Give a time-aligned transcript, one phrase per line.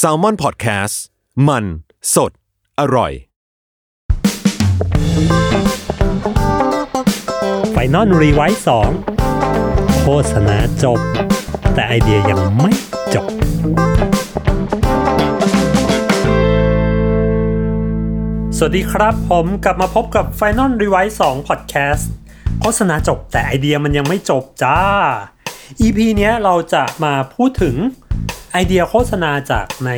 [0.00, 0.96] SALMON PODCAST
[1.48, 1.64] มัน
[2.14, 2.32] สด
[2.80, 3.12] อร่อย
[7.70, 8.90] Final Revise สอง
[10.00, 10.98] โฆษณาจบ
[11.74, 12.72] แต่ไอเดียยังไม่
[13.14, 13.26] จบ
[18.56, 22.04] สวัสดีครับ ผมกลับมาพบกับ Final Revise 2 Podcast
[22.60, 24.78] โฆษณาจบแต่ไอเดียมันยังไม่จบจ้า
[25.80, 27.76] EP เนี้ยเราจะมาพูดถึง
[28.52, 29.90] ไอเดียโฆษณาจากใน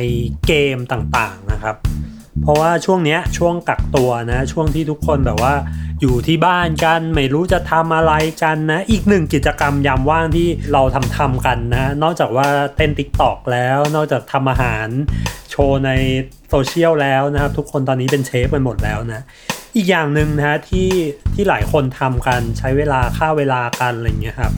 [0.47, 1.75] เกมต่างๆนะครับ
[2.41, 5.53] เพราะว่าช่วงเนี้ยช่วงกักตัวนะช่วงที่ทุกคนแบบว่า
[6.01, 8.13] อยู่ที่บ้านกันไม่รู้จะทำอะไร
[8.43, 14.87] กันนะ อีกหนึ่งกิจกรรมยามว่างที่เราทำทำกันนะ นอกจากว่าเต้น TikTok แล้ว นอกจากทำอาหาร
[15.51, 15.91] โชว์ใน
[16.49, 19.21] โซเชียลแล้วนะครับ ทุกคนตอนนี้เป็นเชฟกันหมดแล้วนะ
[19.75, 20.89] อีกอย่างหนึ่งนะที่
[21.33, 24.53] ที่หลายคนทำกันใช้เวลาค่าเวลากันอะไรเงี้ยครับ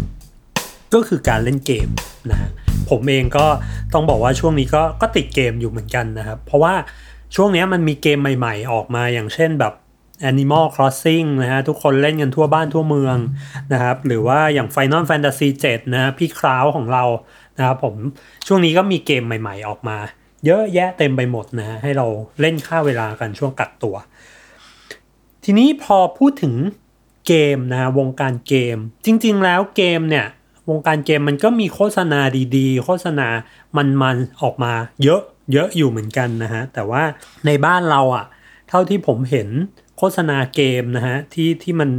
[0.94, 1.90] ก็คือการเล่นเกม
[2.32, 2.50] นะฮะ
[2.90, 3.45] ผมเองก็
[3.94, 6.73] ต้องบอกว่าช่วงนี้ก็ก็ติดเกมอยู่เหมือนกันนะครับ เพราะว่า
[7.36, 9.73] ช่วงนี้มันมีเกมใหม่ๆ ออกมาอย่างเช่นแบบ
[10.30, 13.17] Animal Crossing นะฮะทุกคนเล่นกันทั่วบ้านทั่วเมือง
[13.73, 17.04] นะครับ หรือว่าอย่าง Final Fantasy 7นะพี่คราวของเรา
[17.58, 17.95] นะครับผม
[18.48, 19.98] ช่วงนี้ก็มีเกมใหม่ๆ ออกมา
[20.45, 22.08] เยอะแยะเต็มไปหมดนะให้เรา
[22.42, 23.95] เล่นฆ่าเวลากันช่วงกักตัว
[25.44, 26.56] ทีนี้พอพูดถึง
[27.28, 30.26] เกมนะวงการเกม จริง ๆ แล้วเกมเนี่ย
[30.70, 32.20] วงการเกมมันก็มีโฆษณา
[32.58, 33.28] ดีๆ โฆษณา
[33.78, 34.73] มันๆออกมา
[35.04, 35.22] เยอะ
[35.54, 37.04] เยอะอยู่เหมือนกันนะฮะ แต่ว่า
[37.46, 38.26] ในบ้านเราอะ่ะ
[38.70, 39.50] เท่าที่ผมเห็น
[39.98, 41.90] โฆษณาเกมนะฮะ ที่ที่มัน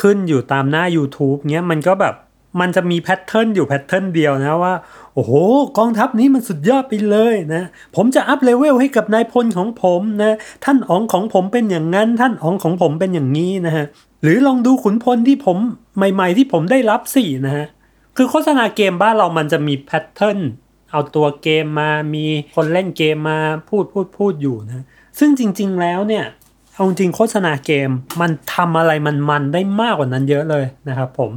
[0.00, 2.14] ขึ้นอยู่ตามหน้า YouTube เนี้ยมันก็แบบ
[2.60, 4.74] มันจะมี pattern อยู่ pattern เดียวนะว่า
[5.14, 5.32] โอ้โห
[5.78, 7.62] กองทัพนี้มันสุดยอดไปเลยนะ
[7.96, 13.86] ผมจะ up level ให้กับนายพลของผมนะ ท่านอ๋องของผมเป็นอย่างนั้น ท่านอ๋องของผมเป็นอย่างนี้นะฮะ
[14.24, 15.58] หรือลองดูขุนพลที่ผม
[15.96, 17.66] ใหม่ ๆ ที่ผมได้รับสินะฮะ
[18.16, 20.38] คือโฆษณาเกมบ้านเรามันจะมี pattern
[20.90, 24.84] เอาตัวเกมมามีคนเล่นเกมมาพูดพูดพูดอยู่นะ
[25.18, 26.24] ซึ่งจริง ๆ แล้วเนี่ย
[26.74, 31.30] เอาจริงโฆษณาเกมมันทำอะไรมันมันได้มากกว่านั้นเยอะเลยนะครับผม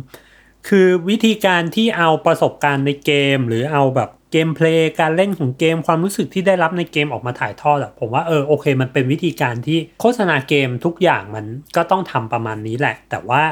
[0.68, 11.46] คือวิธีการที่เอาประสบการณ์ในเกม หรือเอาแบบ เกมเพลย์การเล่นของเกมความรู้สึกที่ได้รับในเกมออกมาถ่ายทอดอะผมว่าเออโอเค มันเป็นวิธีการที่โฆษณาเกมทุกอย่างมัน
[11.76, 13.44] ก็ต้องทำประมาณนี้แหละ แต่ว่า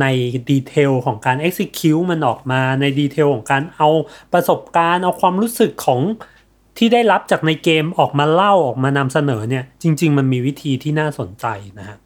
[0.00, 0.06] ใน
[0.50, 3.88] ดีเทลของการ execute มันออกมาในดีเทลของการเอา
[4.32, 6.00] ประสบการณ์เอาความรู้สึกของ
[6.78, 11.46] ที่ได้รับจากในเกมออกมาเล่าออกมานำเสนอเนี่ยจริง ๆ มันมีวิธีที่น่าสนใจ
[11.78, 11.96] นะฮะ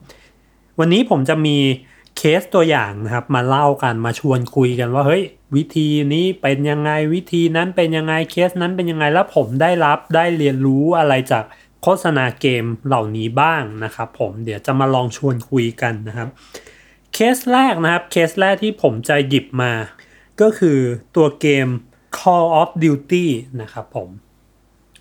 [0.78, 1.56] วันนี้ผมจะมี
[2.18, 5.22] เคสตัวอย่างนะครับ มาเล่ากันมาชวนคุยกันว่าเฮ้ย
[5.56, 11.44] วิธีนี้เป็นยังไงวิธีนั้นเป็นยังไงเคสนั้นเป็นยังไงแล้วผมได้รับได้เรียนรู้อะไรจาก
[11.82, 16.28] โฆษณาเกมเหล่านี้บ้างนะครับผมเดี๋ยวจะมาลองชวนคุยกันนะครับ
[17.14, 19.72] เคสแรกนะครับเคสแรกที่ผมจะหยิบมา
[20.40, 20.78] ก็คือ
[21.16, 21.66] ตัวเกม
[22.18, 23.26] Call of Duty
[23.60, 24.08] นะครับผม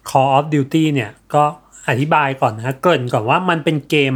[0.10, 1.46] Call of Duty เนี่ยก็
[1.90, 4.14] อธิบายก่อนนะเกริ่นก่อนว่ามันเป็นเกม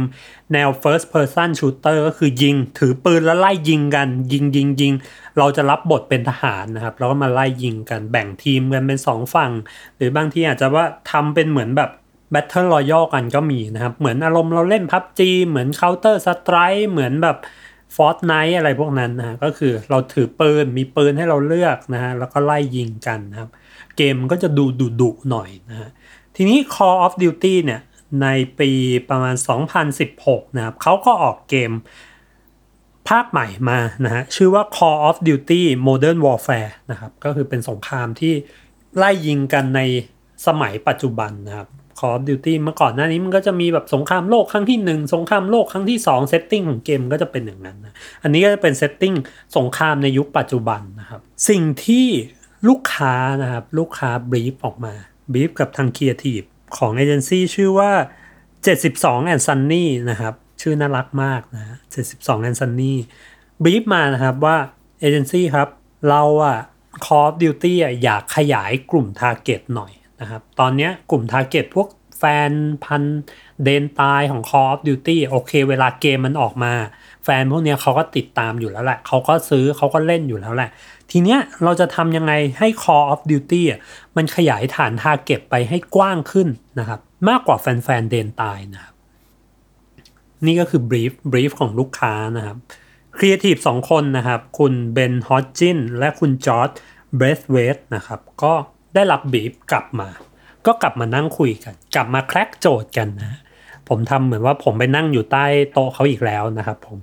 [0.52, 4.92] แนว first person shooter ก็คือยิง ถือปืนแล้วไล่ยิงกัน ยิงยิงยิง
[5.38, 9.52] เราจะรับบทเป็นทหารนะครับ แล้วก็มาไล่ยิงกันแบ่งทีมกันเป็นสองฝั่ง
[9.96, 11.90] หรือบางทีอาจจะว่าทำเป็นเหมือนแบบ
[12.34, 17.36] Battle Royale กันก็มีนะครับ เหมือนอารมณ์เราเล่น PUBG เหมือน Counter Strike เหมือนแบบ
[17.96, 23.50] Fortnite อะไรพวกนั้นนะก็คือเราถือปืนมีปืนให้เราเลือกนะฮะแล้วก็ไล่ยิงกันนะครับ
[23.96, 25.90] เกมก็จะดูดุดุหน่อยนะฮะ
[26.36, 27.80] ทีนี้ Call of Duty เนี่ย
[28.22, 28.28] ใน
[28.60, 28.70] ปี
[29.10, 29.34] ประมาณ
[29.96, 31.72] 2016 นะครับเขาก็ออกเกม
[33.08, 38.34] ภาคใหม่มานะฮะชื่อว่า Call of Duty Modern Warfare นะครับก็คือเป็นสงครามที่
[38.96, 39.80] ไล่ยิงกันใน
[40.46, 49.14] สมัยปัจจุบันนะครับ Call of Duty เมื่อก่อนหน้านี้มันก็จะมีแบบสงครามโลกครั้งที่ 1 สงครามโลกครั้งที่2 setting ของเกมก็จะเป็นอย่างนั้นนะอันนี้ก็จะเป็น setting
[49.56, 52.06] สงครามในยุคปัจจุบันนะครับ สิ่งที่
[52.68, 54.94] ลูกค้านะครับลูกค้า brief ออกมา
[55.32, 56.42] brief กับทางครีเอทีฟ
[56.76, 57.90] ของเอเจนซี่ชื่อว่า
[58.60, 62.94] 72 and Sunny นะครับ ชื่อน่ารักมากนะ 72 and Sunny
[63.64, 64.56] บีฟมานะครับว่า
[65.00, 65.68] เอเจนซี่ครับ
[66.08, 66.58] เราอะ
[67.04, 71.88] Call of Duty อะอยากขยายกลุ่ม Target หน่อยนะครับ ตอนนี้กลุ่ม Target พวก
[72.18, 72.52] แฟน
[72.84, 73.02] พันธุ์
[73.64, 76.72] เดนตายของ Call of Duty โอเค เวลาเกมมันออกมา
[77.24, 80.70] แฟนพวกนี้เขาก็ติดตามอยู่แล้วแหละ เขาก็ซื้อเขาก็เล่นอยู่แล้วแหละ
[81.14, 83.80] ทีเนี้ยเราจะทำยังไงให้ Call of Duty อะ
[84.16, 86.48] มันขยายฐาน target ไปให้กว้างขึ้น
[86.78, 88.94] นะครับ มากกว่าแฟนๆเดนตายนะครับ
[90.46, 92.56] นี่ก็คือ brief brief ของลูกค้านะครับ
[93.16, 96.70] ครีเอทีฟสองคนนะครับ คุณเบนฮอตจินและคุณจอร์จ
[97.16, 98.52] เบรสเวสนะครับ ก็
[98.94, 100.08] ได้รับ brief กลับมา
[100.66, 103.40] ก็กลับมานั่งคุยกัน กลับมา crack โจทย์กันนะ
[103.88, 106.98] ผมทำเหมือนว่าผมไปนั่งอยู่ใต้โต๊ะเขาอีกแล้วนะครับผม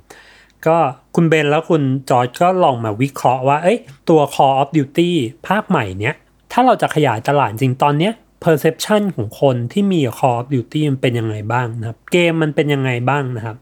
[0.68, 0.78] ก็
[1.16, 3.80] คุณเบนแล้วคุณจอร์จก็ลองมาวิเคราะห์ว่า เอ้ย
[4.10, 5.10] ตัว Call of Duty
[5.48, 6.16] ภาคใหม่เนี้ย
[6.52, 8.14] ถ้าเราจะขยายตลาดจริงตอนเนี้ย
[8.44, 13.58] perception ของคนที่มี Call of Duty มันเป็นยังไงบ้างนะครับ เกมมันเป็นยังไงบ้างนะครับ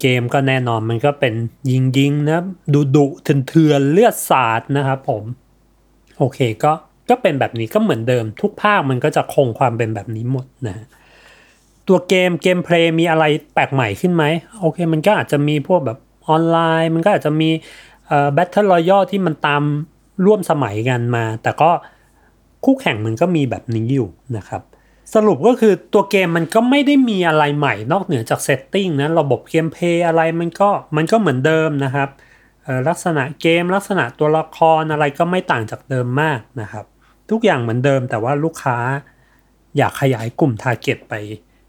[0.00, 1.34] เกมก็แน่นอนมันก็เป็น
[1.70, 2.42] ยิงยิงนะ
[2.74, 5.24] ดุดุเถื่อนเถื่อนเลือดสาดนะครับผม
[6.18, 6.72] โอเคก็
[7.10, 10.86] ก็เป็นแบบนี้ก็เหมือนเดิมทุกภาคมันก็จะคงความเป็นแบบนี้หมดนะ
[11.88, 13.24] ตัวเกม gameplay มีอะไร
[13.54, 14.24] แปลกใหม่ขึ้นไหม
[14.60, 15.98] โอเค มันก็อาจจะมีพวกแบบ
[16.28, 17.50] ออนไลน์ มันก็อาจจะมี
[18.34, 19.62] battle royale ที่มันตาม
[20.26, 21.70] ร่วมสมัยกันมา แต่ก็
[22.64, 24.62] คู่แข่งมันก็มีแบบนี้อยู่นะครับ
[25.14, 32.08] สรุปก็คือตัวเกมมันก็ไม่ได้มีอะไรใหม่ นอกเหนือจาก setting นะระบบ gameplay อะไรมันก็มันก็เหมือนเดิมนะครับ
[32.88, 36.84] ลักษณะเกมลักษณะตัวละครอะไรก็ไม่ต่างจากเดิมมากนะครับ
[37.30, 38.76] ทุกอย่างเหมือนเดิมแต่ว่าลูกค้า
[39.76, 41.14] อยากขยายกลุ่ม target ไป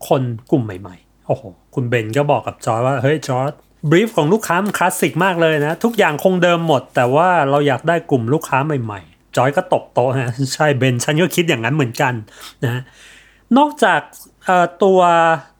[0.08, 0.22] คน
[0.52, 1.44] กลุ่มใหม่ๆ โอ้โห
[1.76, 3.52] คุณเบนก็บอกกับจอร์จว่า เฮ้ยจอร์จ
[3.90, 12.14] brief ของลูกค้ามันคลาสสิกมากเลยนะ ทุกอย่างคงเดิมหมด แต่ว่าเราอยากได้กลุ่มลูกค้าใหม่ๆ จอร์จก็ตบโต๊ะฮะใช่เบนฉันก็คิดอย่างนั้นเหมือนกัน
[12.64, 12.82] นะ
[13.58, 14.02] นอกจาก
[14.84, 15.00] ตัว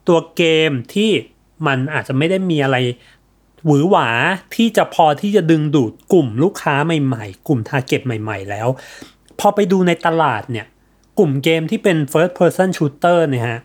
[0.08, 1.10] ตัวเกมที่
[1.68, 2.78] มันอาจจะไม่ได้มีอะไร
[3.66, 4.08] หวือหวา
[4.56, 8.68] ที่จะพอที่จะดึงดูดกลุ่มลูกค้าใหม่ๆ กลุ่ม target ใหม่ๆ แล้ว
[9.40, 10.66] พอไปดูในตลาดเนี่ย
[11.20, 13.60] กลุ่มเกมที่เป็น first person shooter เนี่ยฮะ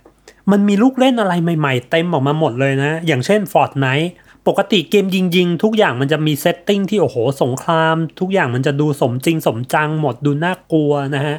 [0.53, 4.09] มันมีลูกเล่นอะไรใหม่ๆ เต็มออกมาหมดเลยนะ อย่างเช่น Fortnite
[4.49, 11.37] ปกติเกมยิงๆ ทุกอย่างมันจะมี setting ที่โอ้โหสงคราม ทุกอย่างมันจะดูสมจริงสมจังหมดดูน่ากลัวนะฮะ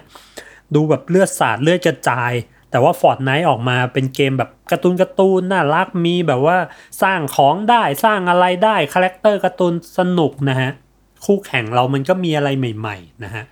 [0.75, 2.31] ดูแบบเลือดสาดเลือดกระจาย
[2.71, 6.57] แต่ว่า Fortnite ออกมาเป็นเกมแบบการ์ตูนการ์ตูนน่ารักมีแบบว่า
[7.03, 10.69] สร้างของได้สร้างอะไรได้ character การ์ตูนสนุกนะฮะ
[11.25, 13.43] คู่แข่งเรามันก็มีอะไรใหม่ ๆ นะฮะ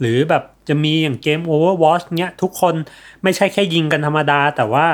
[0.00, 2.74] หรือแบบจะมีอย่างเกม Overwatch เนี้ยทุกคน
[3.22, 4.86] ไม่ใช่แค่ยิงกันธรรมดา แต่ว่า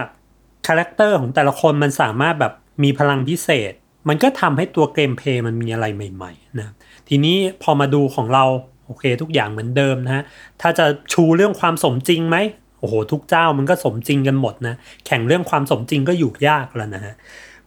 [0.66, 2.52] character ของแต่ละคนมันสามารถแบบ
[2.82, 3.72] มีพลังพิเศษ
[4.08, 6.72] มันก็ทำให้ตัว gameplay มันมีอะไรใหม่ๆนะ
[7.08, 8.44] ทีนี้พอมาดูของเรา
[8.86, 10.22] โอเค ทุกอย่างเหมือนเดิมนะฮะ
[10.60, 12.36] ถ้าจะชูเรื่องความสมจริงไหม
[12.80, 14.74] โอ้โหทุกเจ้ามันก็สมจริงกันหมดนะ
[15.06, 17.14] แข่งเรื่องความสมจริงก็อยู่ยากแล้วนะฮะ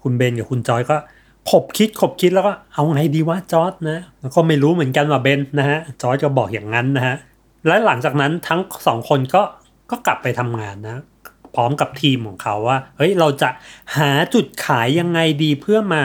[0.02, 0.98] คุณเบนกับคุณจอยก็
[1.50, 7.16] ขบคิดขบคิดแล้วก็เอาไงดีวะจอร์ดนะแล้วก็ไม่รู้เหมือนกันว่าเบนนะฮะจอร์ดก็บอกอย่างนั้นนะฮะ
[7.68, 9.42] และหลังจากนั้นทั้งสองคนก็
[9.92, 11.04] ก็กลับไปทำงานนะ
[11.56, 13.50] พร้อมกับทีมของเขาว่าเฮ้ยเราจะ
[13.98, 16.04] หาจุดขายยังไงดีเพื่อมา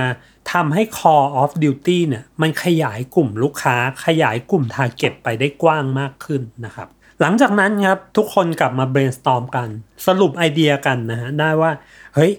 [0.53, 6.89] ทำให้ Call of Duty เนี่ยมันขยายกลุ่มลูกค้าขยายกลุ่ม Target ไปได้กว้างมากขึ้นนะครับ
[7.21, 9.69] หลังจากนั้นครับทุกคนกลับมา brainstorm กัน
[10.07, 11.71] สรุปไอเดียกันนะฮะได้ว่า
[12.15, 12.33] เฮ้ย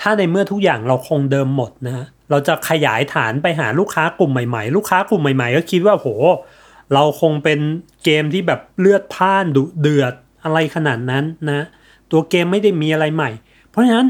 [0.00, 6.08] ถ้าในเมื่อทุกอย่างเราคงเดิมหมดนะฮะ เราจะขยายฐานไปหาลูกค้ากลุ่มใหม่ๆ ลูกค้ากลุ่มใหม่ ๆ ก็คิดว่าโห
[6.94, 7.58] เราคงเป็น
[8.04, 11.66] เกมที่แบบเลือดพ่านดุเดือดอะไรขนาดนั้นนะ
[12.10, 13.30] ตัวเกมไม่ได้มีอะไรใหม่
[13.70, 14.08] เพราะฉะนั้น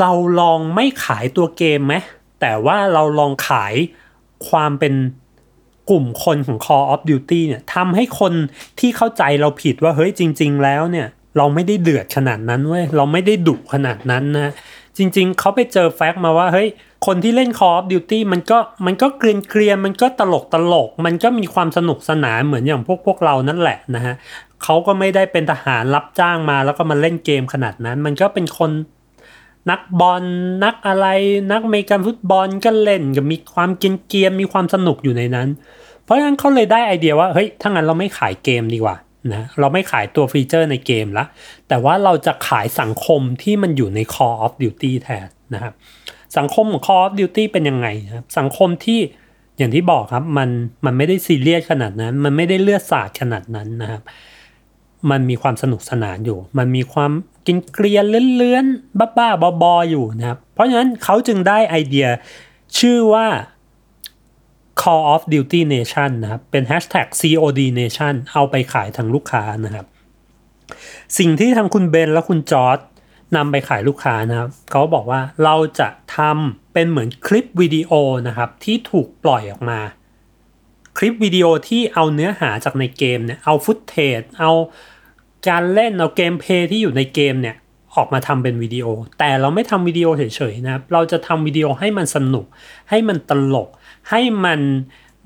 [0.00, 1.94] เราลองไม่ขายตัวเกมไหม
[2.40, 3.74] แต่ว่าเราลองขาย
[4.48, 4.94] ความเป็น
[5.90, 8.32] กลุ่มคนของ Call of Duty เนี่ยทำให้คน
[8.80, 11.06] ที่เข้าใจเราผิดว่าเฮ้ยจริง ๆ แล้วเนี่ย
[11.36, 14.52] เราไม่ได้เดือดขนาดนั้นเว้ยเราไม่ได้ดุขนาดนั้นนะ
[14.98, 16.68] จริง ๆ เขาไปเจอแฟกต์มาว่าเฮ้ย
[17.06, 24.14] คนที่เล่น Call of Duty มันก็มันก็เกรียนเกรียนมันก็ตลกตลก มันก็มีความสนุกสนานเหมือนอย่างพวกพวกเรานั่นแหละนะฮะ
[24.62, 28.70] เขาก็ไม่ได้เป็นทหารรับจ้างมาแล้วก็มาเล่นเกมขนาดนั้น มันก็เป็นคน
[29.70, 30.22] นักบอล
[30.64, 31.06] นักอะไร
[31.52, 35.48] นักเมกันฟุตบอลก็เล่นก็มีความเกรียนๆมีความสนุกอยู่ในนั้น
[36.04, 38.96] เพราะฉะนั้นเขาเลยได้ไอเดียว่าเฮ้ยถ้างั้นเราไม่ขายเกมดีกว่า
[39.32, 41.24] นะเราไม่ขายตัวฟีเจอร์ในเกมละ
[41.68, 45.72] แต่ว่าเราจะขายสังคมที่มันอยู่ใน Call of Duty แทนนะครับ
[46.36, 49.00] สังคมของ Call of Duty เป็นยังไงครับ สังคมที่
[49.58, 50.48] อย่างที่บอกครับมัน
[50.84, 54.02] มันไม่ได้ซีเรียสขนาดนั้น มันไม่ได้เลือดสาดขนาดนั้นนะครับ
[55.10, 57.10] มันมีความสนุกสนานอยู่ มันมีความ
[57.46, 58.04] กินเกลียน
[58.36, 62.06] เลื้อนๆบ้าๆบอๆอยู่นะครับ เพราะฉะนั้นเขาจึงได้ไอเดีย
[62.78, 63.26] ชื่อว่า
[64.82, 69.86] Call of Duty Nation นะครับ เป็น hashtag COD Nation เอาไปขายทางลูกค้านะครับ
[71.18, 72.78] สิ่งที่ทางคุณเบนและคุณจอร์ด
[73.36, 77.92] นำไปขายลูกค้านะครับเขาบอกว่าเราจะทำเป็นเหมือนคลิปวิดีโอ
[78.28, 79.80] นะครับ ที่ถูกปล่อยออกมา
[80.98, 84.52] คลิปวิดีโอที่เอาเนื้อหาจากในเกมเนี่ยเอา footage เอา
[85.48, 87.56] การเล่นเอา gameplay ที่อยู่ในเกมเนี่ย
[87.96, 88.86] ออกมาทำเป็นวิดีโอ
[89.18, 92.46] แต่เราไม่ทำวิดีโอเฉยๆนะครับ เราจะทำวิดีโอให้มันสนุก
[92.90, 93.68] ให้มันตลก
[94.10, 94.60] ให้มัน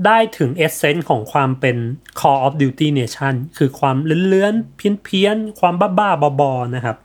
[0.07, 1.77] ได้ถึง essence ของความเป็น
[2.21, 6.97] Call of Duty Nation คือความเรื้อนๆ เพี้ยนๆ ความบ้าๆ บอๆ นะครับ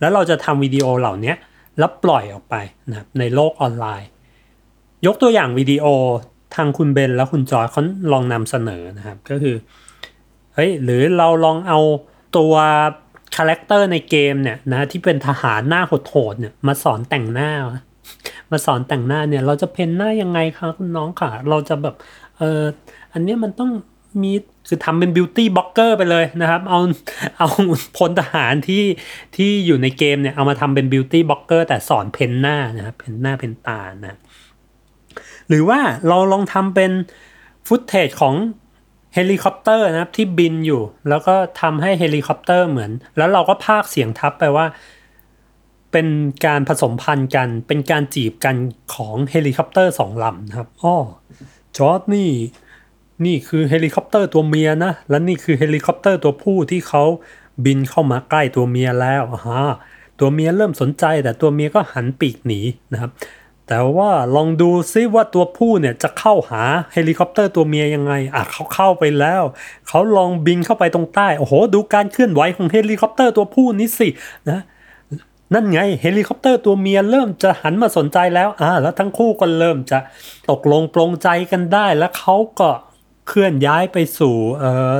[0.00, 1.34] แล้วเราจะทำวิดีโอเหล่านี้
[1.78, 2.54] แล้วปล่อยออกไป
[2.88, 4.08] นะครับในโลกออนไลน์
[5.06, 5.86] ยกตัวอย่างวิดีโอ
[6.54, 7.82] ทางคุณเบนและคุณจอร์จเขา
[8.12, 9.56] ลองนำเสนอนะครับ ก็คือ
[10.54, 11.80] เฮ้ย หรือเราลองเอา
[12.36, 12.54] ตัว
[13.36, 17.50] character ในเกมเนี่ยนะที่เป็นทหารหน้าโหดๆเนี่ยมาสอนแต่งหน้า
[18.50, 21.94] มาสอนแต่งหน้าเนี่ย เราจะ paint หน้ายังไงคะคุณน้องค่ะ เราจะแบบ
[22.38, 22.62] เออ
[23.12, 23.70] อันเนี้ยมันต้อง
[24.22, 24.32] มี
[24.68, 26.80] คือทำเป็น beauty blogger ไปเลยนะครับ เอา
[27.38, 27.48] เอา
[27.96, 28.84] พลทหารที่
[29.36, 34.18] ที่อยู่ในเกมเนี่ย เอามาทำเป็น beauty blogger แต่สอน paint หน้านะครับ paint หน้า paint ตานะ
[35.48, 36.92] หรือว่าเราลองทำเป็น
[37.66, 38.34] footage ของ
[39.14, 44.66] เฮลิคอปเตอร์นะครับที่บินอยู่ แล้วก็ทำให้เฮลิคอปเตอร์เหมือน แล้วเราก็พากย์เสียงทับไปว่า
[45.94, 46.08] เป็น
[46.46, 48.56] การผสมพันธุ์กัน เป็นการจีบกัน
[48.94, 50.96] ของเฮลิคอปเตอร์สองลำนะครับอ้อ
[51.76, 52.30] จอร์ดนี่
[53.26, 57.04] นี่คือเฮลิคอปเตอร์ตัวเมียนะ และนี่คือเฮลิคอปเตอร์ตัวผู้ที่เขา
[57.64, 59.62] บินเข้ามาใกล้ตัวเมียแล้วฮะ
[60.20, 62.60] ตัวเมียเริ่มสนใจแต่ตัวเมียก็หันปีกหนี
[62.92, 63.10] นะครับ
[63.68, 69.42] แต่ว่าลองดูซิว่าตัวผู้เนี่ยจะเข้าหาเฮลิคอปเตอร์ตัวเมียยังไงอะเขาเข้าไปแล้ว
[69.88, 74.08] เขาลองบินเข้าไปตรงใต้ โอ้โห ดูการเคลื่อนไหวของเฮลิคอปเตอร์ตัวผู้นี้สิ
[74.50, 74.60] นะ
[75.54, 79.98] นั่นไงเฮลิคอปเตอร์ตัวเมียเริ่มจะหันมาสนใจแล้วอ่าแล้วทั้งคู่ก็เริ่มจะ
[80.50, 82.70] ตกลงปรงใจกันได้ แล้วเขาก็
[83.28, 84.94] เคลื่อนย้ายไปสู่เอ่อ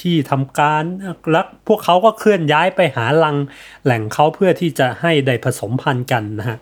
[0.00, 0.84] ที่ทำการ
[1.32, 3.36] แล้วพวกเขาก็เคลื่อนย้ายไปหารัง
[3.84, 6.58] แหล่งเขาเพื่อที่จะให้ได้ผสมพันธุ์กันนะฮะ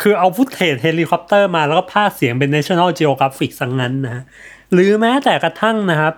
[0.00, 4.22] คือเอา footage เฮลิคอปเตอร์มาแล้วก็พากย์เสียงเป็น National Geographic อย่างนั้นนะฮะ
[4.72, 6.14] หรือแม้แต่กระทั่งนะครับ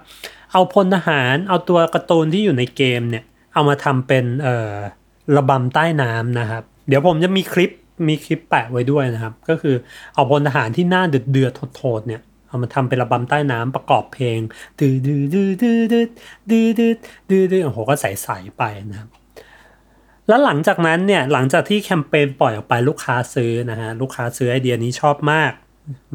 [0.52, 4.76] เอาพลทหารเอาตัวการ์ตูนที่อยู่ในเกมเนี่ย เอามาทำเป็นเอ่อ
[5.36, 7.70] ระบำใต้น้ำนะครับ เดี๋ยวผมจะมีคลิป
[8.08, 9.74] มีคลิปแปะไว้ด้วยนะครับ ก็คือ
[10.14, 14.38] เอาพลทหารที่หน้าเดือดเดือดโทดๆเนี่ยเอามาทำเป็นระบำใต้น้ำประกอบเพลง
[14.80, 16.06] ดื้อดื้อดื้อดื้อดื้อ
[16.50, 16.92] ดื้อดื้อ
[17.30, 19.08] ดื้อดื้อโอ้โหก็ใสๆไปนะครับ
[20.28, 25.52] แล้วหลังจากนั้นเนี่ยหลังจากที่แคมเปญปล่อยออกไปลูกค้าซื้อนะฮะลูกค้าซื้อไอเดียนี้ชอบมาก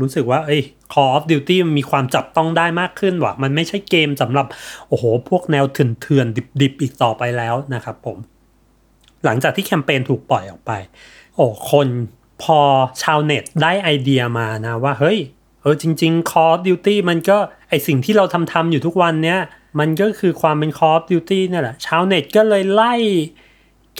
[0.02, 0.62] รู้สึกว่าเอ้ย
[0.94, 4.46] Call of Duty มันมีความจับต้องได้มากขึ้นว่ะ มันไม่ใช่เกมสำหรับ
[4.88, 8.18] โอ้โห พวกแนวเถื่อนๆดิบๆ อีกต่อไปแล้วนะครับผม
[9.26, 10.72] หลังจากที่แคมเปญถูกปล่อยออกไป
[11.36, 11.88] โอ้คน
[12.44, 12.60] พอ
[13.04, 15.20] ชาวเน็ตได้ไอเดียมานะว่าเฮ้ย
[15.62, 17.38] เออจริง ๆ Call of Duty มันก็
[17.70, 19.40] ไอสิ่งที่เราทำทำอยู่ทุกวันเนี้ย
[19.80, 22.96] มันก็คือความเป็น Call of Duty นี่แหละ ชาวเน็ตก็เลยไล่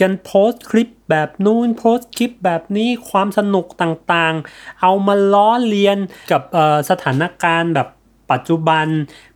[0.00, 5.98] กันโพสต์คลิปแบบนู้นโพสต์คลิปแบบนี้ความสนุกต่างๆ เอามาล้อเลียน
[6.30, 6.42] กับ
[6.90, 7.88] สถานการณ์แบบ
[8.30, 8.86] ปัจจุบัน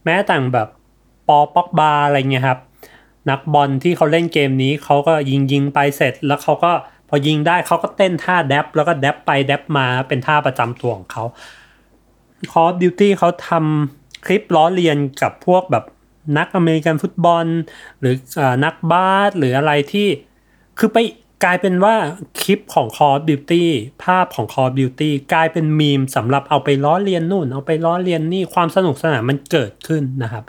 [0.04, 0.68] แม้แต่แบบ
[1.28, 2.60] ปอล ป็อกบาอะไรเงี้ยครับ
[3.30, 6.72] นักบอลที่เขาเล่นเกมนี้เขาก็ยิงยิงไปเสร็จ แล้วเขาก็
[7.08, 11.24] พอยิงได้เขาก็เต้นท่า dab แล้วก็ dab ไป dab มาเป็นท่าประจำตัวของเขา
[12.52, 15.84] Call of Duty เขาทำคลิปล้อเลียนกับพวกแบบ
[16.38, 17.46] นักอเมริกันฟุตบอล
[18.00, 20.08] หรือนักบาสหรืออะไรที่
[20.78, 20.98] คือไป
[21.44, 21.94] กลายเป็นว่า
[22.42, 23.64] คลิปของ Call of Duty
[24.04, 30.44] ภาพของ Call of Duty กลายเป็นมีมสำหรับเอาไปล้อเลียนนู่น เอาไปล้อเลียนนี่ความสนุกสนานมันเกิดขึ้นนะครับ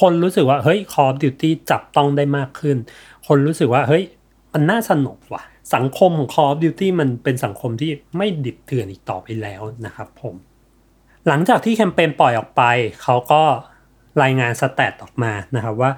[0.00, 2.76] คนรู้สึกว่าเฮ้ย Call of Duty จับต้องได้มากขึ้น
[3.26, 4.04] คนรู้สึกว่าเฮ้ย
[4.52, 5.42] มันน่าสนุกว่ะ
[5.74, 10.34] สังคมของ Call of Duty มันเป็นสังคมที่ไม่ดิบเถื่อนอีกต่อไปแล้วนะครับผม
[11.26, 12.62] หลังจากที่แคมเปญปล่อยออกไป
[13.02, 13.42] เขาก็
[14.22, 15.90] รายงานสแตทออกมานะครับว่า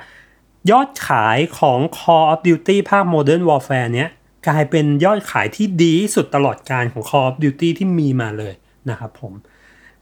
[0.71, 4.11] ยอดขายของ Call of Duty ภาค Modern Warfare เนี้ย
[4.49, 8.55] กลายเป็นยอดขายที่ดีสุดตลอดการของ Call of Duty ที่มีมาเลย
[8.91, 9.33] นะครับผม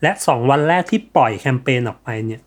[0.02, 2.40] และ 2 วันแรกที่ปล่อยแคมเปญออกไปเนี่ย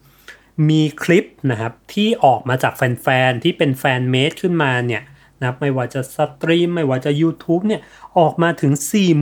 [0.69, 5.03] มีคลิปนะครับที่ออกมาจากแฟนๆ ที่เป็นแฟนเมดขึ้นมาเนี่ย
[5.41, 7.81] นะไม่ว่าจะสตรีมไม่ว่าจะ YouTube เนี่ย
[8.19, 8.74] ออกมาถึง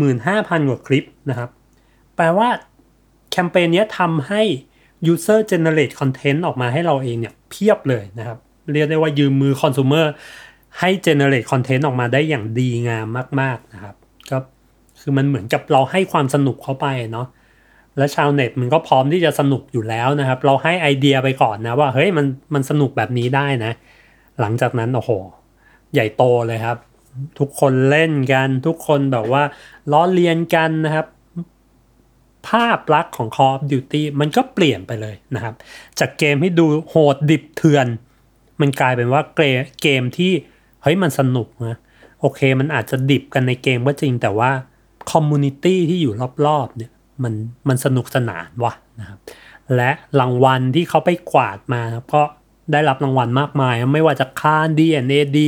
[0.09, 1.49] 45,000 กว่าคลิปนะครับ
[2.15, 2.49] แปลว่า
[3.31, 4.41] แคมเปญนี้ทำให้
[5.11, 8.37] user generate content ออกมาให้เราเองเนี่ยเพียบเลยนะครับ
[8.71, 10.05] เรียกได้ว่ายืมมือ consumer
[10.79, 13.07] ให้ generate content ออกมาได้อย่างดีงาม
[13.41, 13.95] มาก ๆนะครับ
[14.31, 14.37] ก็
[14.99, 17.27] คือมันเหมือนกับเราให้ความสนุกเข้าไปเนาะ
[17.97, 23.71] และชาวเน็ตมันก็พร้อมที่จะสนุกอยู่แล้วนะครับ เราให้ไอเดียไปก่อนนะว่าเฮ้ยมันมันสนุกแบบนี้ได้นะ
[24.39, 25.11] หลังจากนั้นโอ้โห
[25.93, 26.77] ใหญ่โตเลยครับ
[27.39, 29.43] ทุกคนเล่นกันทุกคนแบบว่า
[29.91, 31.07] ล้อเลียนกันนะครับ
[32.49, 35.53] ภาพลักษณ์ของ Call of Duty มันก็เปลี่ยนไปเลยนะครับ
[35.99, 37.87] จากเกมที่ดูโหดดิบเถื่อน
[38.61, 39.21] มันกลายเป็นว่า
[39.81, 40.31] เกมที่
[40.83, 41.77] เฮ้ยมันสนุกนะ
[42.19, 44.51] โอเคมันอาจจะดิบกันในเกมก็จริงแต่ว่า
[45.11, 46.13] community ที่อยู่
[46.47, 46.91] รอบๆเนี่ย
[47.23, 47.33] มัน
[47.67, 49.19] มันสนุกสนานว่ะนะครับ
[49.75, 51.81] และรางวัลที่เขาไปกวาดมา
[52.13, 52.21] ก็
[52.71, 55.39] ได้รับรางวัลมากมาย ไม่ว่าจะคาน D&AD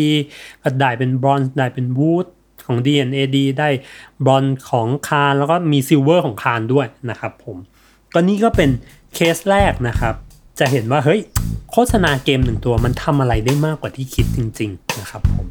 [0.63, 2.27] ก็ได้เป็นบรอนซ์ได้เป็น wood
[2.65, 3.69] ของ D&AD ได้
[4.25, 7.57] บรอนซ์ของ Cannes แล้วก็มี silver ของ Cannes ด้วยนะครับผม
[8.13, 8.69] ก็นี่ก็เป็น
[9.15, 10.15] เคสแรกนะครับ
[10.61, 11.21] จะเห็นว่าเฮ้ย
[11.71, 15.45] โฆษณาเกมหนึ่งตัวมันทำอะไรได้มากกว่าที่คิดจริง ๆ นะครับผม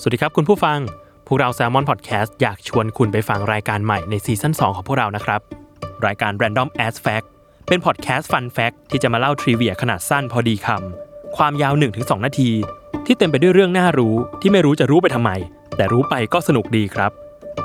[0.00, 0.78] สวัสดีครับคุณผู้ฟัง
[1.26, 5.40] พวกเรา Salmon Podcast อยากชวนคุณไปฟังรายการใหม่ในซีซั่น2 ของพวกเรานะครับ
[6.06, 7.26] รายการ Random As Fact
[7.68, 12.50] เป็นพอดแคสต์ Fun Fact ที่จะมาเล่าทริเวียขนาดสั้นพอดีคำ ความยาว 1-2 นาที
[13.06, 15.30] ที่เต็มไปด้วยเรื่องน่ารู้ที่ไม่รู้จะรู้ไปทำไม
[15.76, 17.12] แต่รู้ไปก็สนุกดีครับ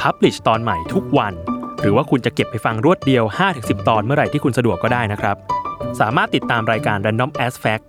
[0.02, 1.36] Publish ตอนใหม่ทุกวัน
[1.82, 3.24] หรือว่าคุณจะเก็บไปฟังรวดเดียว
[3.56, 5.36] 5-10 ตอนเมื่อไหร่ที่คุณสะดวกก็ได้นะครับ
[6.00, 7.86] สามารถติดตามรายการ Random As Fact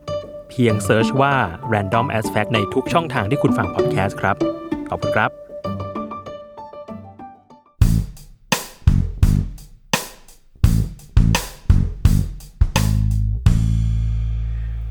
[0.51, 1.35] เพียงเซิร์ชว่า
[1.73, 4.37] Random As Fact ในทุกช่องทางที่คุณฟังพอดแคสต์ครับ
[4.89, 5.31] ขอบคุณครับ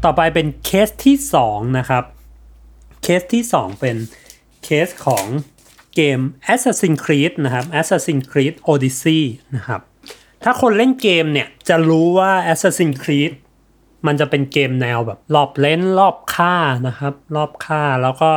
[0.04, 2.04] ต่อไปเป็นเคสที่สองนะครับ
[3.04, 3.98] เคสที่สองเป็น
[4.64, 5.26] เคสของ
[5.96, 6.20] เกม
[6.54, 9.22] Assassin's Creed นะครับ Assassin's Creed Odyssey
[9.56, 9.82] นะครับ
[10.44, 13.34] ถ้าคนเล่นเกมเนี่ยจะรู้ว่า Assassin's Creed
[14.08, 16.56] มันจะเป็นเกมแนวแบบลอบเร้นลอบฆ่า
[16.88, 18.30] นะครับลอบฆ่าแล้วก็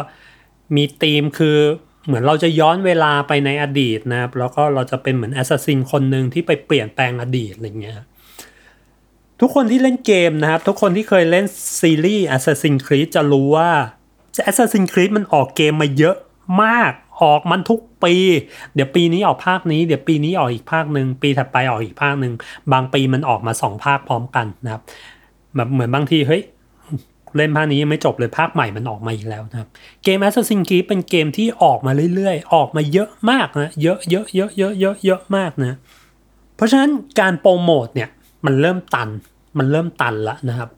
[0.77, 1.59] มีธีมคือ
[2.07, 7.97] เหมือนเราจะย้อนเวลาไปในอดีตนะครับ แล้วก็เราจะเป็นเหมือน assassin คนหนึ่งที่ไปเปลี่ยนแปลงอดีตอะไรเงี้ย
[9.41, 11.47] ทุกคนที่เล่นเกมนะครับ ทุกคนที่เคยเล่น
[11.81, 13.71] ซีรีส์ Assassin's Creed จะรู้ว่า
[14.51, 16.17] Assassin's Creed มันออกเกมมาเยอะ
[16.63, 16.93] มาก
[17.23, 18.15] ออกมันทุกปี
[18.75, 22.33] เดี๋ยวปีนี้ออกภาคนี้ เดี๋ยวปีนี้ออกอีกภาคหนึ่งปีถัดไปออกอีกภาคหนึ่ง
[22.73, 24.83] บางปีมันออกมาสองภาคพร้อมกันนะครับ
[25.57, 26.43] แบบเหมือนบางทีเฮ้ย
[27.37, 29.69] เล่นภาคนี้ยังไม่จบเลยภาคใหม่มันออกมาอีกแล้วนะครับ
[30.05, 35.79] เกม Assassin's Creed เป็นเกมที่ออกมาเรื่อยๆ ออกมาเยอะมากนะเยอะเยอะเยอะเยอะเยอะเยอะมากนะ
[36.57, 36.91] เพราะฉะนั้น
[37.21, 38.09] การโปรโมทเนี่ย
[38.47, 39.09] มันเริ่มตัน
[39.59, 40.71] มันเริ่มตันละนะครับ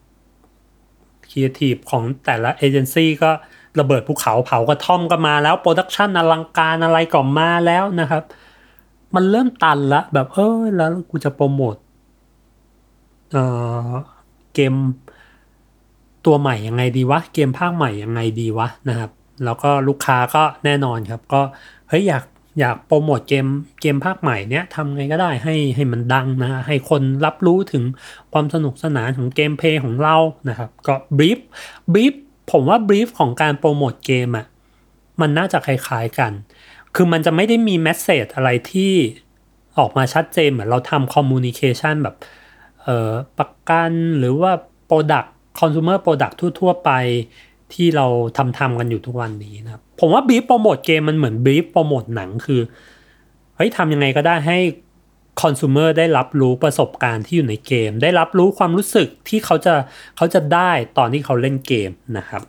[1.31, 3.31] ครีเอทีฟของแต่ละเอเจนซี่ก็
[3.81, 8.23] ระเบิดภูเขาเผากระท่อมก็มาแล้ว production อลังการอะไรก็มาแล้วนะครับ
[9.15, 11.77] มันเริ่มตันละ แบบเออแล้วกูจะโปรโมท
[13.33, 13.37] เอ
[13.89, 13.93] อ
[14.55, 14.75] เกม
[16.27, 19.11] ตัวใหม่ยังไงดีวะ เกมภาคใหม่ยังไงดีวะนะครับ
[19.45, 21.41] แล้วก็ลูกค้าก็แน่นอนครับ ก็
[21.89, 22.25] เฮ้ยอยาก
[22.61, 23.47] อยากโปรโมทเกม
[23.81, 27.85] เกมภาคใหม่เนี้ยทำไงก็ได้ให้ให้มันดังนะให้คนรับรู้ถึง
[28.33, 30.17] ความสนุกสนานของ gameplay ของเรา
[30.49, 31.39] นะครับ ก็บีฟ
[31.95, 32.15] บีฟ
[32.51, 34.47] ผมว่า brief ของการโปรโมทเกมอะ่ะ
[35.21, 36.33] มันน่าจะคล้ายๆกัน
[36.95, 38.93] คือมันจะไม่ได้มี message อะไรที่
[39.79, 42.17] ออกมาชัดเจนเหมือนเราทำ communication แบบ
[42.83, 44.53] เอ่อประกันหรือว่า
[44.89, 45.29] Product
[45.59, 46.91] Consumer Product ทั่ว ๆ ไป
[47.73, 48.07] ที่เรา
[48.37, 52.61] ทำทำกันอยู่ทุกวันนี้นะครับ ผมว่าบีฟโปรโมทเกมมันเหมือนบีฟโปรโมทหนังคือ
[53.57, 54.59] เฮ้ยทำยังไงก็ได้ให้
[55.43, 59.75] คอน sumer ได้รับรู้ประสบการณ์ที่อยู่ในเกม ได้รับรู้ความรู้สึกที่เขาจะ
[60.17, 62.43] เขาจะได้ตอนที่เขาเล่นเกมนะครับ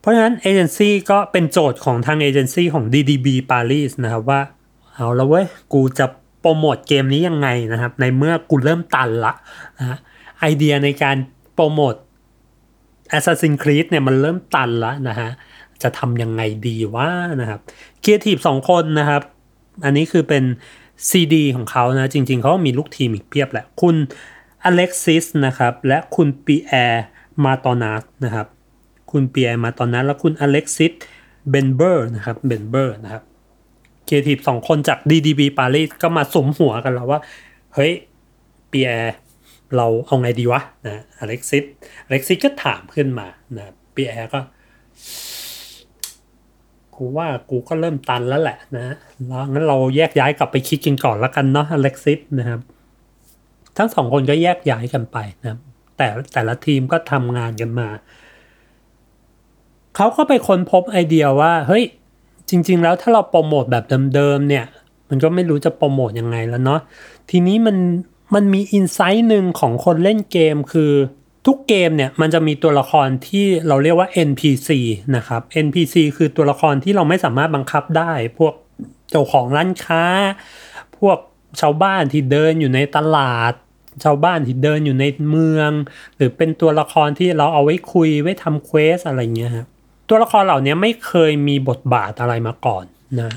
[0.00, 4.40] เพราะฉะนั้นเอเจนซี่ก็เป็นโจทย์ของทางเอเจนซี่ของ DDB Paris นะครับว่า
[4.94, 6.06] เอาล้วเว้ย กูจะ
[6.40, 9.32] โปรโมทเกมนี้ยังไงนะครับ ในเมื่อกูเริ่มตันละ
[9.78, 9.98] นะ
[10.40, 11.16] ไอเดียในการ
[11.54, 11.94] โปรโมท
[13.16, 15.30] Assassin's Creed เนี่ยมันเริ่มตันแล้วนะฮะ
[15.82, 17.08] จะทำยังไงดีวะ
[17.40, 17.60] นะครับ
[18.02, 19.22] ครีเอทีฟสองคนนะครับ
[19.84, 20.44] อันนี้คือเป็น
[21.10, 23.96] CD ของเขานะ จริง ๆ เขามีลูกทีมอีกเพียบแหละ คุณ
[24.64, 28.46] Alexis นะครับ และคุณ Pierre Mathonat นะครับ
[29.10, 30.92] คุณ Pierre Mathonat และคุณ Alexis
[31.50, 33.22] Benbehe นะครับ Benbehe นะครับ
[34.08, 37.20] ครีเอทีฟสองคนจาก DDB Paris ก็มาสุมหัวกันแล้วว่า
[37.74, 37.92] เฮ้ย
[38.70, 39.14] ปีแอร์
[39.76, 41.64] เราเอาไงดีวะนะอเล็กซิส
[42.06, 43.26] อเล็กซิสก็ถามขึ้นมา
[43.56, 44.40] นะปีแอร์ก็
[46.96, 52.60] กูว่ากูก็เริ่มตันแล้วแหละนะแล้วงั้นเราแยกย้ายกลับไปคิดกันก่อนแล้วกันเนาะอเล็กซิสนะครับ
[53.76, 55.56] ทั้งสองคนก็แยกย้ายกันไปนะ
[55.96, 57.88] แต่แต่ละทีมก็ทำงานกันมา
[59.96, 61.84] เขาก็ไปค้นพบไอเดียว่าเฮ้ย
[62.48, 64.64] จริง ๆ แล้วถ้าเราโปรโมทแบบเดิมๆเนี่ย
[65.08, 66.80] มันก็ไม่รู้จะโปรโมทยังไงแล้วเนาะ
[67.30, 67.76] ทีนี้มัน
[68.34, 70.92] มันมีอินไซต์หนึ่งของคนเล่นเกมคือ
[71.46, 74.68] ทุกเกมเนี่ยมันจะมีตัวละครที่เราเรียกว่า NPC
[75.16, 78.54] นะครับ NPC คือตัวละครที่เราไม่สามารถบังคับได้ พวก
[79.10, 80.04] เจ้าของร้านค้า
[80.98, 81.18] พวก
[81.60, 83.52] ชาวบ้านที่เดินอยู่ในตลาด
[84.04, 85.70] ชาวบ้านที่เดินอยู่ในเมือง
[86.16, 89.66] หรือเป็นตัวละครที่เราเอาไว้คุยไว้ทำเควสอะไรเงี้ยครับ
[90.08, 92.84] ตัวละครเหล่านี้ไม่เคยมีบทบาทอะไรมาก่อน
[93.20, 93.30] นะ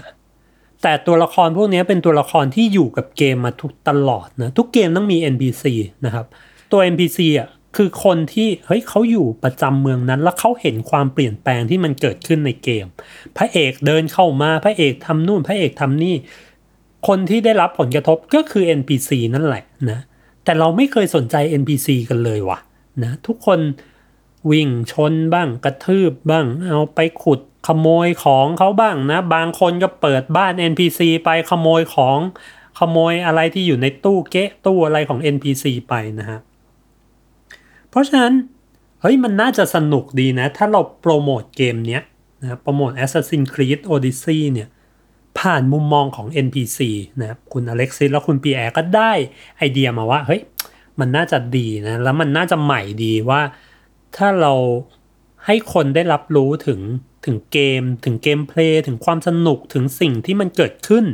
[0.81, 5.63] แต่ตัวละครพวกนี้เป็นตัวละครที่อยู่กับเกมมาทุกตลอดนะทุกเกมต้องมี NPC
[6.05, 6.25] นะครับ
[6.71, 12.85] ตัว NPC อะ คือคนที่เฮ้ยเขาอยู่ประจำเมืองนั้น แล้วเขาเห็นความเปลี่ยนแปลงที่มันเกิดขึ้นในเกม
[13.37, 16.15] พระเอกเดินเข้ามาพระเอกทำนู่น พระเอกทำนี่
[17.07, 19.99] คนที่ได้รับผลกระทบก็คือ NPC นั่นแหละนะ
[20.43, 22.59] แต่เราไม่เคยสนใจ NPC กันเลยว่ะ
[23.03, 23.59] นะทุกคน
[24.51, 32.17] วิ่งชนบ้างกระทืบบ้าง เอาไปขุดขโมยของเขาบ้างนะ บางคนก็เปิดบ้าน NPC ไปขโมยของ
[32.79, 36.39] ขโมยอะไรที่อยู่ในตู้เก๊ะตู้อะไรของ NPC ไปนะฮะ
[37.95, 38.33] เพราะฉะนั้น
[39.01, 42.01] เฮ้ยมันน่าจะสนุกดีนะ ถ้าเราโปรโมทเกมเนี้ย
[42.41, 44.69] นะโปรโมท Assassin's Creed Odyssey เนี่ย
[45.39, 46.79] ผ่านมุมมองของ NPC
[47.19, 49.11] นะครับคุณอเล็กซิสและคุณปีแอร์ก็ได้
[49.57, 50.41] ไอเดียมาว่าเฮ้ย
[50.99, 53.41] มันน่าจะดีนะแล้วมันน่าจะใหม่ดีว่า
[54.17, 54.53] ถ้าเรา
[55.45, 56.79] ให้คนได้รับรู้ถึง
[57.25, 61.05] ถึงเกม ถึงเกมเพลย์ถึงความสนุกถึงสิ่งที่มันเกิดขึ้น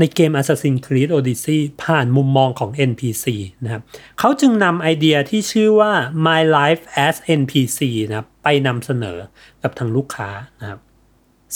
[0.00, 3.26] ในเกม Assassin's Creed Odyssey ผ่านมุมมองของ NPC
[3.64, 3.82] นะครับ
[4.18, 5.92] เขาจึงนำไอเดียที่ชื่อว่า
[6.26, 9.18] My Life as NPC นะครับไปนำเสนอ
[9.62, 10.80] กับทางลูกค้านะครับ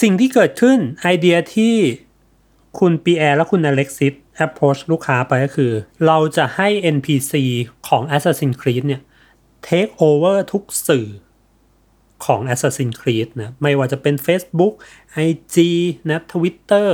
[0.02, 1.74] สิ่งที่เกิดขึ้นไอเดียที่
[2.78, 4.14] คุณปีแอร์และคุณอเล็กซิส
[4.46, 5.72] approach ลูกค้าไปก็คือ
[6.06, 7.32] เราจะให้ NPC
[7.88, 9.02] ของ Assassin's Creed เนี่ย
[9.68, 11.06] take over ทุกสื่อ
[12.24, 14.74] ของ Assassin's Creed นะ ไม่ว่าจะเป็น Facebook
[15.26, 15.56] IG
[16.10, 16.90] นะ Twitter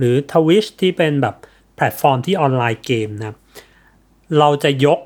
[0.00, 1.36] หรือ Twitch ที่เป็นแบบ
[1.76, 3.36] แพลตฟอร์มที่ออนไลน์เกมนะ
[4.38, 4.98] เราจะยก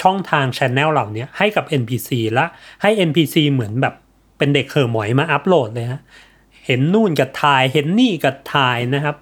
[0.00, 2.44] ช่องทาง Channel เหล่านี้ให้กับ NPC และ
[2.82, 3.94] ให้ NPC เหมือนแบบ
[4.38, 6.00] เป็นเด็กเขอหมอยมาอัปโหลดเลยฮะ
[6.66, 9.16] เห็นนู่นกับถ่ายเห็นนี่กับถ่ายนะครับ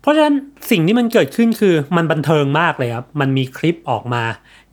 [0.00, 0.36] เพราะฉะนั้น
[0.70, 4.22] สิ่งที่มันเกิดขึ้นคือมันบันเทิงมากเลยครับ มันมีคลิปออกมา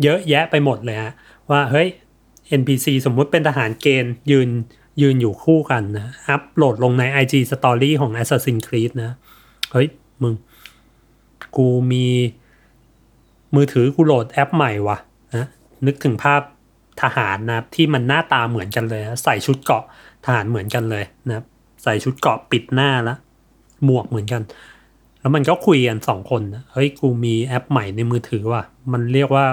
[0.04, 1.14] เยอะแยะไปหมดเลยฮะ
[1.50, 1.88] ว่าเฮ้ย
[2.60, 4.50] NPC สมมุติเป็นทหารเกณฑ์ยืน
[5.02, 9.12] ยืนอยู่คู่กันนะอัพโหลดลงใน IG Story ของ Assassin's Creed นะ
[9.76, 9.90] เฮ้ย
[10.24, 10.34] มึง
[11.58, 12.06] กูมี
[13.56, 14.98] มือถือกูโหลดแอปใหม่วะ
[15.36, 15.48] นะ
[15.86, 16.42] นึกถึงภาพ
[17.02, 19.84] ทหารนะที่มันหน้าตาเหมือนกันเลยนะใส่ชุดเกาะ
[20.26, 21.44] ทหารเหมือนกันเลยนะ
[21.84, 23.18] ใส่ชุดเกาะปิดหน้าแล้ว
[23.86, 24.42] หมวกเหมือนกัน
[25.20, 29.46] แล้วมันก็คุยกันสองคนนะเฮ้ยกูมีแอปใหม่ในมือถือว่ะมันเรียกว่า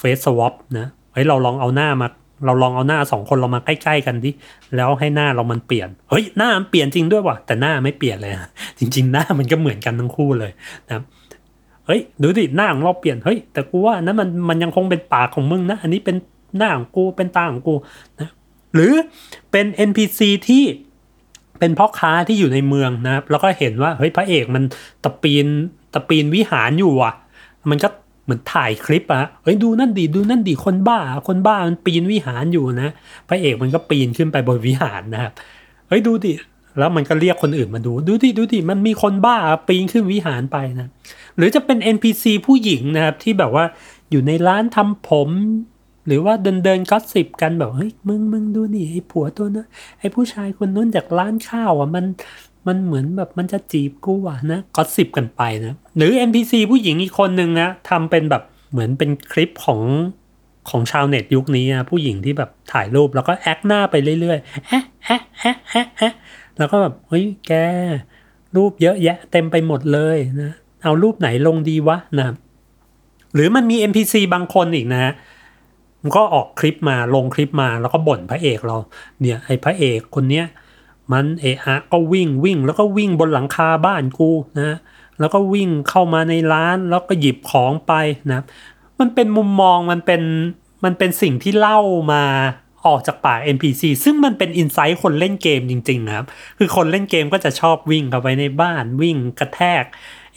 [0.00, 2.08] Face Swap นะเฮ้ยเราลองเอาหน้ามา
[2.44, 4.30] เราลองเอาหน้าสองคนเรามาใกล้ๆกันดิ
[4.76, 8.32] แล้วให้หน้าเรามันเปลี่ยนเฮ้ยหน้ามันเปลี่ยนจริงด้วยว่ะแต่หน้าไม่เปลี่ยนเลย
[8.78, 10.52] จริง ๆ หน้ามันก็เหมือนกันทั้งคู่เลย
[10.88, 11.02] นะ
[11.86, 16.16] เฮ้ยดูดิหน้าของเราเปลี่ยนเฮ้ยแต่กูว่านั้นมันมันยังคงเป็นปากของมึงนะ อันนี้เป็น
[16.58, 17.74] หน้าของกูเป็นตาของกู
[18.20, 18.28] นะ
[18.74, 18.92] หรือ
[19.50, 20.64] เป็น NPC ที่
[21.58, 24.62] เป็นพ่อค้าที่อยู่ในเมืองนะครับแล้วก็เห็นว่าเฮ้ยพระเอกมัน
[25.04, 25.46] ตะปีน
[25.94, 27.12] ตะปีนวิหารอยู่ว่ะ
[27.70, 27.88] มันก็
[28.24, 32.90] เหมือนถ่ายคลิปอะเฮ้ยดูนั่นดิดูนั่นดิคนบ้า คนบ้ามันปีนวิหารอยู่นะ
[33.28, 35.32] พระเอกมันก็ปีนขึ้นไปบนวิหารนะครับ
[35.88, 36.32] เฮ้ยดูดิ
[36.78, 39.36] แล้วมันก็เรียกคนอื่นมาดูดูดิดูดิมันมีคนบ้า
[39.68, 40.88] ปีนขึ้นวิหารไปนะ
[41.36, 43.64] หรือจะเป็น NPC ผู้หญิงนะครับที่แบบว่า
[44.10, 45.28] อยู่ในร้านทำผม
[46.06, 49.66] หรือว่าเดินเดินก็สิบกันแบบเฮ้ยมึงมึงดูนี่ไอ้ผัวตัวนั้น
[49.98, 52.04] ไอ้ผู้ชายคนนู้นจากร้านข้าวอะมัน
[52.66, 59.80] มันเหมือนแบบมันจะจีบกูอะนะก็สิบกันไปนะ หรือ NPC ผู้หญิงอีกคนนึงนะทำเป็นแบบเหมือนเป็นคลิปของ
[60.70, 66.12] ของชาวเน็ตยุคนี้นะผู้หญิงที่แบบถ่ายรูปแล้วก็แอคหน้าไปเรื่อยๆแอะแอะแอะแอะแอะ
[66.58, 67.52] แล้วก็แบบเฮ้ยแก
[68.56, 72.34] รูปเยอะแยะ เต็มไปหมดเลยนะ เอารูปไหนลงดีวะนะ
[73.34, 75.12] หรือมันมี NPC บางคนอีกนะ
[76.02, 78.76] มันก็ออกคลิปมาลงคลิปมาแล้วก็บ่นพระเอกเรา
[79.20, 80.44] เนี่ยไอ้พระเอกคนเนี้ย
[81.12, 84.76] มันเอะอะก็วิ่งวิ่งแล้วก็วิ่งบนหลังคาบ้านกูนะ
[85.20, 87.92] แล้วก็วิ่งเข้ามาในร้านแล้วก็หยิบของไป
[88.30, 88.44] นะ
[89.00, 90.22] มันเป็นมุมมองมันเป็น
[90.84, 91.78] มันเป็นสิ่งที่เล่า
[92.12, 92.24] มา
[92.86, 96.26] ออกจากป่า NPC ซึ่งมันเป็นอินไซต์คนเล่นเกมจริงๆครับ
[96.58, 99.84] คือคนเล่นเกมก็จะชอบวิ่งเข้าไปในบ้านวิ่งกระแทก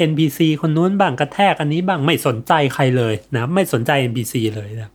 [0.09, 4.93] NPC คนนู้นบ้างกระแทกอันนี้บ้างไม่สนใจใครเลยนะไม่สนใจ NPC เลยนะครับ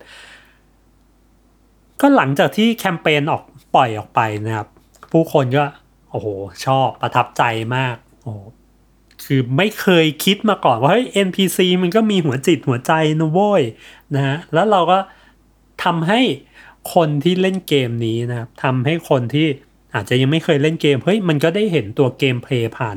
[2.01, 3.43] ก็หลังจากที่แคมเปญออก
[3.75, 4.69] ปล่อยออกไปนะครับ
[5.13, 5.65] ผู้คนก็
[6.11, 6.27] โอ้โห
[6.67, 7.43] ชอบประทับใจ
[7.77, 8.33] มาก โอ้
[9.25, 13.63] คือไม่เคยคิดมาก่อนว่าเฮ้ย NPC มันก็มีหัวจิตหัวใจนะโว้ย
[14.15, 14.99] นะฮะแล้วเราก็
[15.85, 16.21] ทำให้
[16.95, 19.47] คนที่เล่นเกมนี้นะครับทำให้คนที่
[19.95, 22.97] อาจจะยังไม่เคยเล่นเกม เฮ้ย มันก็ได้เห็นตัว gameplay ผ่าน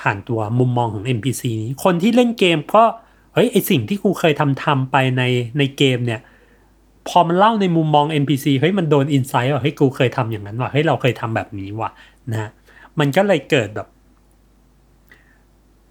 [0.00, 2.84] ผ่านตัวมุมมองของ NPC นี้ คนที่เล่นเกมก็
[3.34, 5.22] เฮ้ย ไอ้สิ่งที่กูเคยทำทำไปใน
[5.58, 6.20] ในเกมเนี่ย
[7.08, 11.90] พอมันเล่าในมุมมอง NPC เฮ้ยมันโดน insight ว่าเฮ้ยกูเคยทำอย่างนั้นว่ะเฮ้ยเราเคยทำแบบนี้ว่ะ
[12.32, 12.50] นะ
[12.98, 13.88] มันก็เลยเกิดแบบ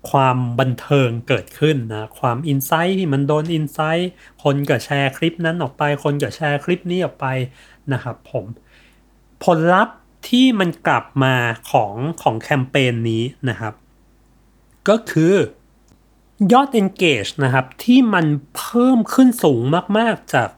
[0.10, 4.12] ความบันเทิงเกิดขึ้นนะความ insight ที่มันโดน insight
[4.44, 7.26] คนก็แชร์คลิปนั้นออกไป คนก็แชร์คลิปนี้ออกไป
[7.94, 8.46] นะครับผม
[9.44, 9.98] ผลลัพธ์
[10.30, 11.36] ที่มันกลับมา
[11.72, 13.74] ของของแคมเปญนี้นะครับ
[14.90, 15.34] ก็คือ
[16.54, 18.26] ยอด engage นะครับ ที่มัน
[18.58, 19.62] เพิ่มขึ้นสูง
[19.98, 20.50] มาก ๆ จาก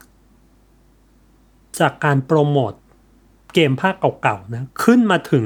[1.82, 2.74] จากการโปรโมท
[3.54, 5.46] เกมภาคเก่าๆนะขึ้นมาถึง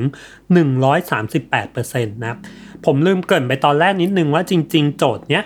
[0.85, 2.39] 138%นะครับ
[2.85, 5.43] ผมลืมเกินไปตอนแรกนิดนึงว่าจริง ๆ โจทย์เนี้ย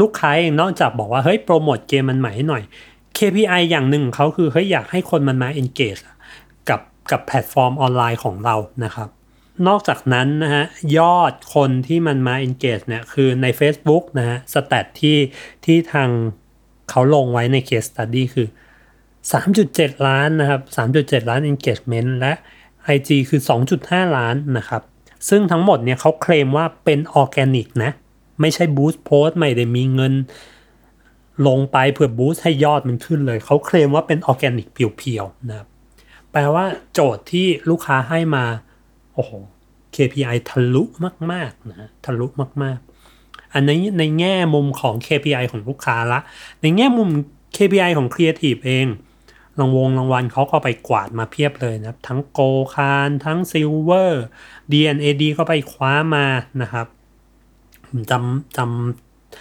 [0.00, 2.62] ลูกค้าเองนอกจากบอกว่าเฮ้ยโปรโมทเกมมันใหม่ให้หน่อย
[3.18, 6.02] KPI อย่างหนึ่งของเขาคือเฮ้ยอยากให้คนมันมา engage
[6.68, 9.08] กับกับแพลตฟอร์มออนไลน์ของเรานะครับ
[9.68, 10.64] นอกจากนั้นนะฮะ
[10.98, 15.18] ยอดคนที่มันมา engage เนี่ยคือใน Facebook นะฮะสแตทที่
[15.64, 16.08] ที่ทาง
[16.90, 18.48] เขาลงไว้ใน case study คือ
[19.32, 20.60] 3.7 ล้านนะครับ
[20.94, 22.32] 3.7 ล้าน engagement และ
[22.94, 23.40] IG คือ
[23.78, 24.82] 2.5 ล้านนะครับ
[25.28, 27.90] ซึ่งทั้งหมดเนี่ยเขาเคลมว่าเป็นออร์แกนิกนะ
[28.40, 30.14] ไม่ใช่บูสต์โพสต์ไม่ได้มีเงิน
[31.46, 35.68] ลงไปเพื่อบูสต์ให้ยอดมันขึ้นเลย เขาเคลมว่าเป็นออร์แกนิกเพียวๆนะครับ
[36.32, 38.44] แปลว่าโจทย์ที่ลูกค้าให้มา
[39.14, 39.32] โอ้โห
[39.96, 40.84] KPI ทะลุ
[41.32, 42.26] มากๆนะทะลุ
[42.62, 42.78] มาก
[43.54, 46.20] อันนี้ในแง่มุมของ KPI ของลูกค้าละ
[46.62, 47.08] ในแง่มุม
[47.56, 48.86] KPI ของ Creative เอง
[49.60, 52.40] รางวงรางวัลเขาก็ไปกวาดมาเพียบเลยนะครับ ทั้งโก
[52.74, 56.26] Cannes ทั้ง silver D&AD ก็ไปคว้ามา
[56.62, 56.86] นะครับ
[58.10, 58.58] จำจ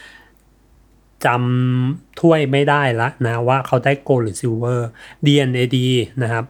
[0.03, 5.77] ำจำถ้วยไม่ได้ละนะว่าเขาได้ gold หรือ silver D&AD
[6.23, 6.45] นะครับ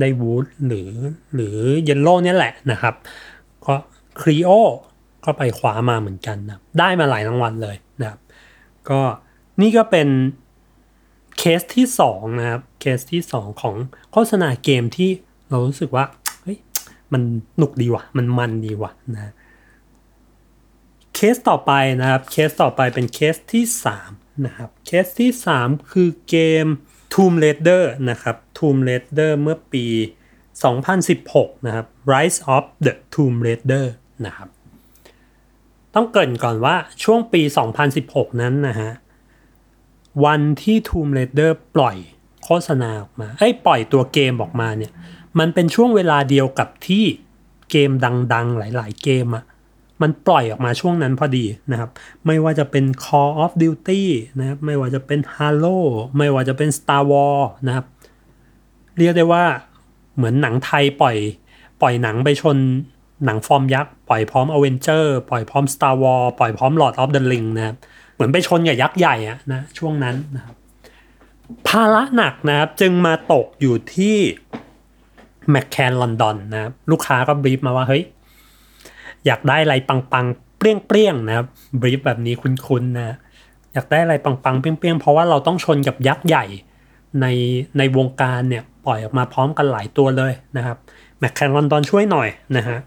[0.00, 0.90] ได้ wood หรือ
[1.34, 2.94] หรือ yellow เนี่ยแหละนะครับ
[3.66, 3.74] ก็
[4.20, 4.50] Clio
[5.24, 8.20] ก็ไปคว้ามาเหมือนกันนะได้มาหลายรางวัลเลยนะครับ
[8.90, 9.00] ก็
[9.60, 10.08] นี่ก็เป็น
[11.38, 13.76] เคสที่สองนะครับเคสที่สองของ
[14.12, 15.10] โฆษณาเกมที่
[15.48, 16.04] เรารู้สึกว่า
[16.42, 16.58] เฮ้ย
[17.12, 17.22] มัน
[17.56, 19.32] หนุกดีว่ะ มันมันดีว่ะนะ
[21.14, 23.64] เคสต่อไปนะครับเคสต่อไปเป็นเคสที่
[24.04, 26.66] 3นะครับเคสที่ 3 คือเกม
[27.14, 29.86] Tomb Raider นะครับ Tomb Raider เมื่อปี
[30.76, 33.86] 2016 นะครับ Rise of the Tomb Raider
[34.26, 34.48] นะครับ
[35.94, 37.42] ต้องเกริ่นก่อนว่าช่วงปี
[37.90, 38.92] 2016 นั้นนะฮะ
[40.24, 41.96] วันที่ Tomb Raider ปล่อย
[42.44, 44.92] โฆษณาออกมาเอ้ปล่อยตัวเกมออกมาเนี่ย
[45.38, 47.04] มันเป็นช่วงเวลาเดียวกับที่
[47.70, 47.90] เกม
[48.34, 49.44] ดังๆ หลายๆ เกมอะ
[50.02, 51.90] มันปล่อยออกมาช่วงนั้นพอดีนะครับ
[52.26, 54.02] ไม่ว่าจะเป็น Call of Duty
[54.38, 55.78] นะครับไม่ว่าจะเป็น Halo
[56.18, 57.86] ไม่ว่าจะเป็น Star Wars นะครับ
[58.98, 59.44] เรียกได้ว่า
[60.16, 61.16] เหมือนหนังไทยปล่อย
[61.80, 62.56] ปล่อยหนังไปชน
[63.24, 67.22] หนังฟอร์มยักษ์ ปล่อยพร้อม a v e n g e r ปล่อยพร้อม Star Wars ปล่อยพร้อม Lord of the
[67.32, 67.76] Ring นะครับ
[68.18, 70.56] เหมือนไปชนกับยักษ์ใหญ่อะนะช่วงนั้นนะครับ
[71.68, 74.16] ภาระหนักนะครับจึงมาตกอยู่ที่
[75.50, 78.02] แมคแคนลอนดอนนะครับลูกค้าก็บรีฟมาว่าเฮ้ย
[79.26, 81.46] อยากได้อะไรปังๆเปรี้ยงๆนะครับ
[81.80, 83.16] บรีฟแบบนี้คุ้นๆนะ
[83.72, 86.44] อยากได้อะไรปังๆเปรี้ยงๆเพราะว่าเราต้องชนกับยักษ์ใหญ่
[87.20, 87.26] ใน
[87.78, 90.76] ในวงการเนี่ยปล่อยออกมาพร้อมกันหลายตัวเลยนะครับ
[91.18, 92.78] McCann London ช่วยหน่อยนะฮะ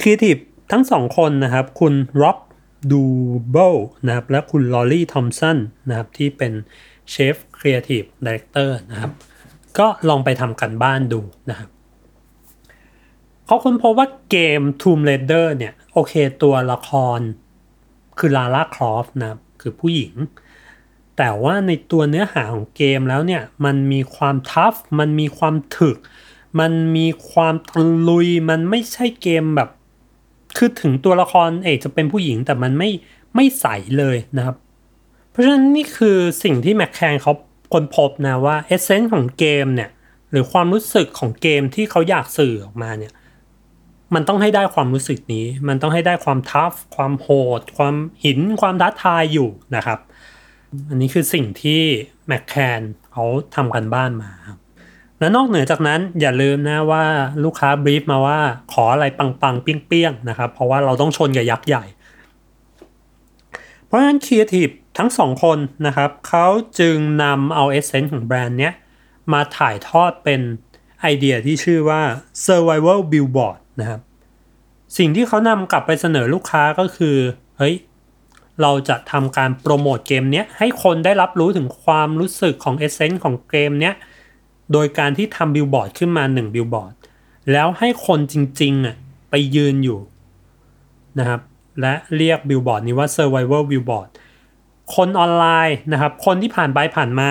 [0.00, 0.36] ครีเอทีฟ
[0.72, 2.38] ทั้งสองคนนะครับ คุณ Rob
[2.92, 3.74] Doubal
[4.06, 6.52] นะครับและคุณ Lolly Thomson นะครับที่เป็น
[7.10, 9.12] chief creative director นะครับ
[9.78, 11.68] ก็ลองไปทำการบ้านดูนะครับ
[13.46, 17.20] เขาค้นพบว่าเกม Tomb Raider เนี่ยโอเคตัวละคร
[18.18, 20.14] คือ Lara Croft นะครับคือผู้หญิง
[21.16, 25.96] แต่ว่าในตัวเนื้อหาของเกมแล้วเนี่ยมันมีความ tough มันมีความถึก
[26.60, 29.70] มันมีความตะลุยมันไม่ใช่เกมแบบ
[30.56, 32.90] คือถึงตัวละครเอกจะเป็นผู้หญิงแต่มันไม่
[33.34, 33.66] ไม่ใส
[33.98, 34.56] เลยนะครับ
[35.30, 37.32] เพราะฉะนั้นนี่คือสิ่งที่แมคแคนเขา
[37.72, 39.90] ค้นพบนะว่าเอเซนส์ของเกมเนี่ย
[40.30, 43.12] หรือความรู้สึกของเกมที่เขาอยากสื่อออกมาเนี่ย
[44.14, 49.98] มันต้องให้ได้ความรู้สึกนี้ มันต้องให้ได้ความทัฟความโหด ความหิน ความท้าทายอยู่นะครับ
[50.88, 51.82] อันนี้คือสิ่งที่
[52.26, 52.80] McCann
[53.12, 54.58] เขาทำการบ้านมาครับ
[55.22, 57.04] และนอกเหนือจากนั้นอย่าลืมนะว่า
[57.44, 58.40] ลูกค้า brief มาว่า
[58.72, 61.84] ขออะไรปังๆ เปรี้ยงๆนะครับ เพราะว่าเราต้องชนกับยักษ์ใหญ่
[63.86, 66.46] เพราะฉะนั้นครีเอทีฟทั้งสองคนนะครับเขา
[66.80, 68.72] จึงนำเอา essence ของแบรนด์เนี้ย
[69.32, 70.40] มาถ่ายทอดเป็น
[71.00, 72.02] ไอเดียที่ชื่อว่า
[72.44, 74.00] survival billboard นะครับ
[74.98, 77.16] สิ่งที่เขานำกลับไปเสนอลูกค้าก็คือ
[77.58, 77.74] เฮ้ย
[78.62, 83.94] เราจะทำการโปรโมทเกมเนี้ยให้คนได้รับรู้ถึงความรู้สึกของ essence ของเกมเนี้ย
[84.72, 86.94] โดยการที่ทำบิลบอร์ดขึ้นมาหนึ่งบิลบอร์ด
[87.52, 88.96] แล้วให้คนจริงๆอะ
[89.30, 90.00] ไปยืนอยู่
[91.18, 91.40] นะครับ
[91.80, 94.08] และเรียกบิลบอร์ดนี้ว่า survival billboard
[94.94, 97.30] คนออนไลน์นะครับ คนที่ผ่านไปผ่านมา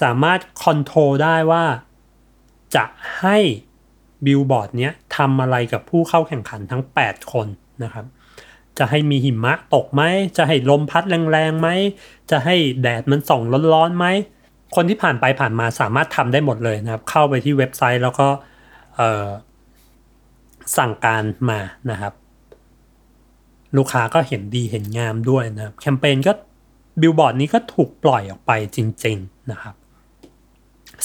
[0.00, 1.64] สามารถ control ได้ว่า
[2.76, 2.84] จะ
[3.20, 3.38] ให้
[4.26, 7.46] บิลบอร์ดเนี้ยทำอะไรกับผู้เข้าแข่งขันทั้ง 8 คน
[7.82, 8.06] นะครับ
[8.78, 10.02] จะให้มีหิมะตกไหม
[10.36, 11.68] จะให้ลมพัดแรงๆไหม
[12.30, 13.42] จะให้แดดมันส่อง
[13.74, 14.06] ร้อนๆไหม
[14.74, 18.28] คนที่ผ่านไปผ่านมาสามารถทำได้หมดเลยนะครับ เข้าไปที่เว็บไซต์แล้วก็
[20.78, 22.12] สั่งการมานะครับ
[23.76, 26.32] ลูกค้าก็เห็นดีเห็นงามด้วยนะครับ แคมเปญก็
[27.00, 29.74] บิลบอร์ดนี้ก็ถูกปล่อยออกไปจริง ๆนะครับ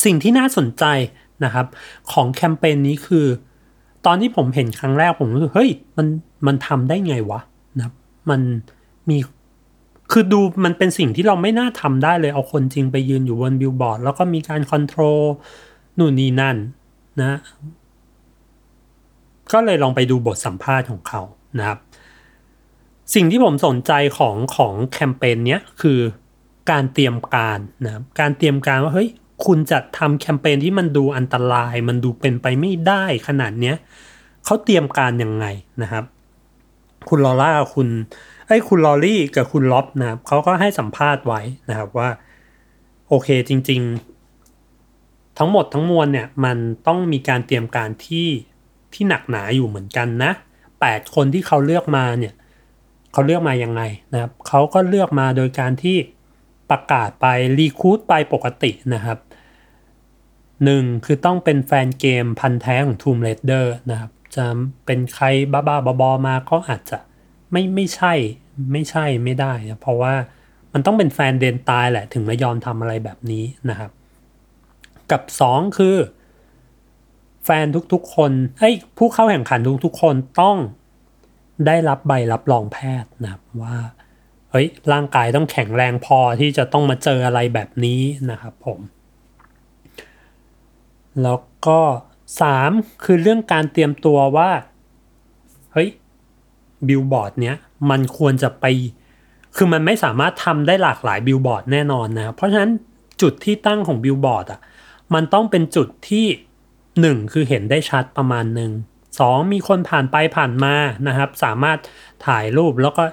[0.03, 0.85] สิ่งที่น่าสนใจ
[1.43, 1.65] นะครับ
[2.11, 3.25] ของแคมเปญนี้คือ
[4.05, 6.07] ตอนที่ผมเห็นครั้งแรกผมรู้สึกเฮ้ยมัน
[6.47, 7.39] มันทำได้ไงวะ
[7.77, 7.95] นะครับ
[8.29, 8.41] มัน
[9.09, 9.17] มี
[10.11, 15.21] คือดูมันเป็นสิ่งที่เราไม่น่าทำได้เลย เอาคนจริงไปยืนอยู่บนบิลบอร์ด แล้วก็มีการ control
[15.97, 16.55] นู่นนี่นั่น
[17.19, 17.39] นะ
[19.53, 21.21] ก็เลยลองไปดูบทสัมภาษณ์ของเขา
[21.57, 21.79] นะครับ
[23.13, 25.99] สิ่งที่ผมสนใจของของแคมเปญเนี้ยคือ
[26.71, 29.09] การเตรียมการนะครับการเตรียมการว่าเฮ้ย
[29.45, 33.75] คุณจะทำแคมเปญที่มันดูอันตราย มันดูเป็นไปไม่ได้ขนาดเนี้ย
[34.45, 35.45] เขาเตรียมการยังไง
[35.81, 36.03] นะครับ
[37.09, 37.87] คุณลอร่าคุณ
[38.53, 42.09] ไอ้คุณลอรี่กับคุณล็อบนะครับเขาก็ให้สัมภาษณ์ไว้นะครับว่า
[43.07, 43.81] โอเคจริง
[44.59, 48.27] ๆ ทั้งหมดทั้งมวลเนี่ยมันต้องมีการเตรียมการที่
[48.93, 50.31] ที่หนักหนาอยู่เหมือนกันนะ
[50.81, 52.33] แปดคนที่เขาเลือกมาเนี่ย
[53.11, 53.81] เขาเลือกมายังไง
[54.13, 55.97] นะครับเขาก็เลือกมาโดยการที่
[56.69, 57.25] ประกาศไป
[57.57, 59.17] รีคูดไปปกตินะครับ
[60.63, 64.45] หนึ่งคือต้องเป็นแฟนเกมพันแท้ของ Tomb Raider นะครับจะ
[64.85, 66.97] เป็นใครบ้าๆบอๆมาก็อาจจะ
[67.51, 68.13] ไม่ไม่ใช่
[68.71, 70.13] ไม่ใช่ไม่ได้นะเพราะว่า
[70.73, 73.91] มันต้องเป็นแฟนเดนตายแหละถึงไม่ยอมทำอะไรแบบนี้นะครับ
[75.11, 75.97] กับ 2 คือ
[77.45, 80.57] แฟนทุกๆ คนเอ้ผู้เข้าแข่งขันทุกๆ คนต้อง
[81.67, 83.77] ได้รับใบรับรองแพทย์นะครับว่า
[84.51, 88.79] เฮ้ยร่างกายต้องแข็งแรงพอที่จะต้องมาเจออะไรแบบนี้นะครับผม
[91.23, 91.81] แล้วก็
[92.41, 92.71] สาม
[93.03, 94.49] คือเรื่องการเตรียมตัวว่า
[95.73, 95.89] เฮ้ย
[96.89, 97.55] บิลบอร์ดเนี้ย
[97.89, 98.65] มันควรจะไป
[99.55, 102.71] คือมันไม่สามารถทำได้หลากหลายบิลบอร์ดแน่นอนนะ เพราะฉะนั้น
[103.21, 104.59] จุดที่ตั้งของบิลบอร์ดอะ
[105.13, 106.25] มันต้องเป็นจุดที่
[107.01, 108.71] หนึ่งคือเห็นได้ชัดประมาณหนึ่ง
[109.19, 110.75] สองมีคนผ่านไปผ่านมา
[111.07, 111.77] นะครับ สามารถ
[112.27, 113.03] ถ่ายรูปแล้วก็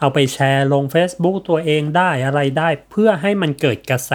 [0.00, 4.12] เอาไปแชร์ลง Facebook ตัวเองได้อะไรได้ เพื่อให้มันเกิดกระแส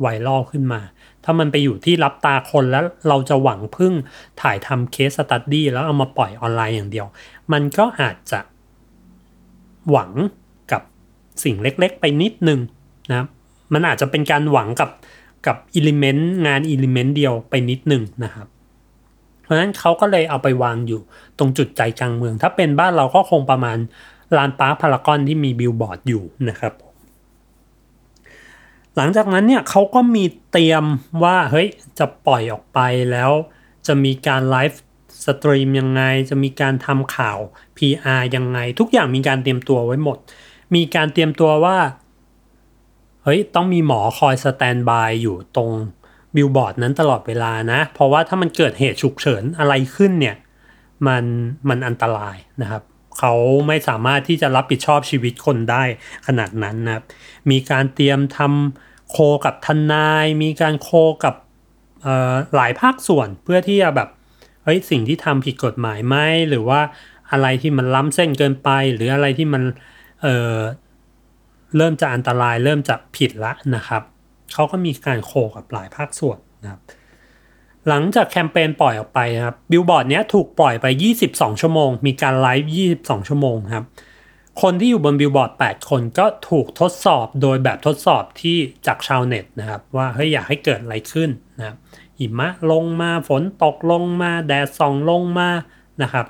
[0.00, 0.80] ไวรัลขึ้นมา
[1.24, 3.92] ถ้ามันไปอยู่ที่ลับตาคนแล้วเราจะหวังพึ่ง
[4.40, 7.06] ถ่ายทำ case study แล้วเอามาปล่อยออนไลน์อย่างเดียว
[7.52, 8.40] มันก็อาจจะ
[9.90, 10.10] หวัง
[10.72, 10.82] กับ
[11.44, 12.60] สิ่งเล็กๆ ไปนิดนึง
[13.10, 13.26] นะ
[13.72, 14.90] มันอาจจะเป็นการหวังกับ
[15.46, 18.46] กับ element งาน element เดียวไปนิดนึงนะครับ
[19.42, 21.00] เพราะฉะนั้นเขาก็เลยเอาไปวางอยู่
[21.38, 23.78] ตรงจุดใจกลางเมือง ถ้าเป็นบ้านเราก็คงประมาณ
[24.36, 26.74] ลานพาร์คพารากอนที่มีบิลบอร์ดอยู่นะครับ
[29.00, 30.84] หลังจากนั้นเนี่ยเขาก็มีเตรียม
[31.24, 32.78] ว่าเฮ้ยจะปล่อยออกไป
[33.12, 33.30] แล้ว
[33.86, 37.38] จะมีการ live stream ยังไง จะมีการทำข่าว
[37.76, 40.18] PR ยังไง ทุกอย่างมีการเตรียมตัวไว้หมด
[40.74, 41.78] มีการเตรียมตัวว่า
[43.24, 45.70] เฮ้ย ต้องมีหมอคอย standby อยู่ตรง
[46.34, 50.36] บิลบอร์ดนั้นตลอดเวลานะ เพราะว่าถ้ามันเกิดเหตุฉุกเฉินอะไรขึ้นเนี่ย
[51.06, 51.24] มัน
[51.68, 52.82] มันอันตรายนะครับ
[53.18, 53.34] เขา
[53.68, 55.82] ไม่สามารถที่จะรับผิดชอบชีวิตคนได้
[56.26, 57.04] ขนาดนั้นนะครับ
[57.50, 60.90] มีการเตรียมทำ โคกับทนาย มีการโค
[61.24, 61.34] กับ
[62.54, 64.08] หลายภาคส่วนเพื่อที่จะแบบ
[64.64, 66.16] เฮ้ยสิ่งที่ทำผิดกฎหมายไหม
[66.48, 66.80] หรือว่า
[67.30, 69.62] อะไรที่มันล้ำเส้นเกินไป หรืออะไรที่มัน
[70.22, 74.02] เเริ่มจะอันตราย เริ่มจะผิดละนะครับ
[74.52, 76.80] เขาก็มีการ co กับหลายภาคส่วนนะครับ
[77.88, 80.86] หลังจากแคมเปญปล่อยออกไปครับบิลบอร์ดเนี้ยถูกปล่อยไป
[81.22, 82.70] 22 ชั่วโมง มีการไลฟ์
[83.00, 83.84] 22 ชั่วโมงครับ
[84.62, 91.76] คนที่อยู่บนบิลบอร์ด8 คนก็ถูกทดสอบโดยแบบทดสอบที่จากชาวเน็ตนะครับ ว่าเฮ้ยอยากให้เกิดอะไรขึ้นนะครับ
[92.18, 95.48] หิมะลงมาฝนตกลงมา แดดส่องลงมา
[96.02, 96.26] นะครับ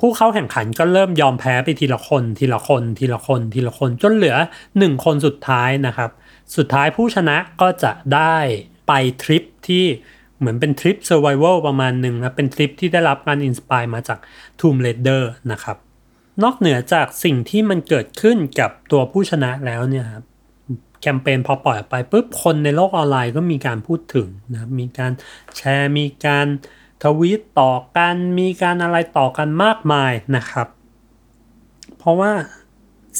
[0.00, 4.36] ผู้เข้าแข่งขันก็เริ่มยอมแพ้ไปทีละคนทีละคนทีละคนทีละคนจนเหลือ
[4.70, 6.10] 1 คนสุดท้ายนะครับ
[6.56, 8.36] สุดท้ายผู้ชนะก็จะได้
[8.88, 9.84] ไปทริปที่
[10.38, 14.18] เหมือนเป็นทริป survival ประมาณหนึ่งนะเป็นทริปที่ได้รับการ inspire มาจาก
[14.60, 15.76] Tomb Raider นะครับ
[16.42, 20.24] นอกเหนือจากสิ่งที่มันเกิดขึ้นกับตัวผู้ชนะแล้วเนี่ยครับ
[21.00, 25.12] แคมเปญพอปล่อยไปปุ๊บคนในโลกออนไลน์ก็มีการพูดถึงนะมีการ
[25.56, 26.46] แชร์มีการ
[27.02, 30.68] ทวีตต่อกันมีการอะไรต่อกันมากมายนะครับ
[31.98, 32.32] เพราะว่า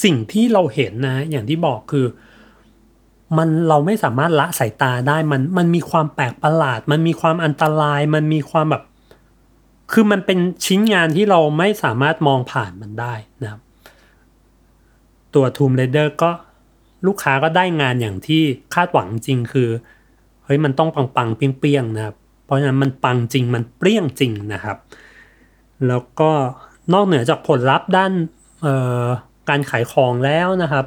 [0.04, 2.06] สิ่งที่เราเห็นนะอย่างที่บอกคือ
[3.36, 8.84] มันเราไม่สามารถละสายตาได้มันมันมีความแปลกประหลาด มันมีความอันตราย มันมีความแบบ
[9.92, 13.60] คือมันเป็นชิ้นงานที่เราไม่สามารถมองผ่านมันได้นะครับ
[15.34, 16.30] ตัว Tomb Raider ก็
[17.06, 18.42] ลูกค้าก็ได้งานอย่างที่
[18.74, 19.68] คาดหวังจริงคือ
[20.44, 24.76] เฮ้ยมันต้องปังปังเปรี้ยงๆนะครับ เพราะฉะนั้นมันปังจริงมันเปรี้ยงจริงนะครับ
[25.88, 26.30] แล้วก็
[26.92, 28.12] นอกเหนือจากผลลัพธ์ด้าน
[29.48, 30.86] การขายของแล้วนะครับ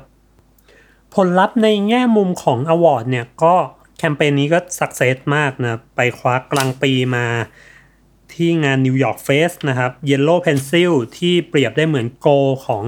[1.15, 3.55] ผลลัพธ์ในแง่มุมของ award เนี่ยก็
[3.97, 7.25] แคมเปญนี้ก็ success มากนะไปคว้า Grand Prix มา
[8.35, 12.27] ที่งาน New York Fest นะครับ Yellow Pencil ที่เปรียบได้เหมือนโก
[12.67, 12.85] ของ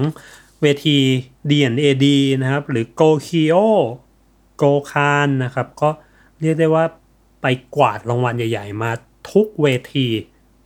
[0.60, 0.98] เวที
[1.50, 2.06] D&AD
[2.42, 3.66] นะครับ หรือ Go Kio
[4.62, 5.90] Go Can นนะครับ ก็
[6.40, 6.84] เรียกได้ว่า
[7.42, 8.90] ไปกวาดรางวัลใหญ่ๆ มา
[9.32, 10.06] ทุกเวที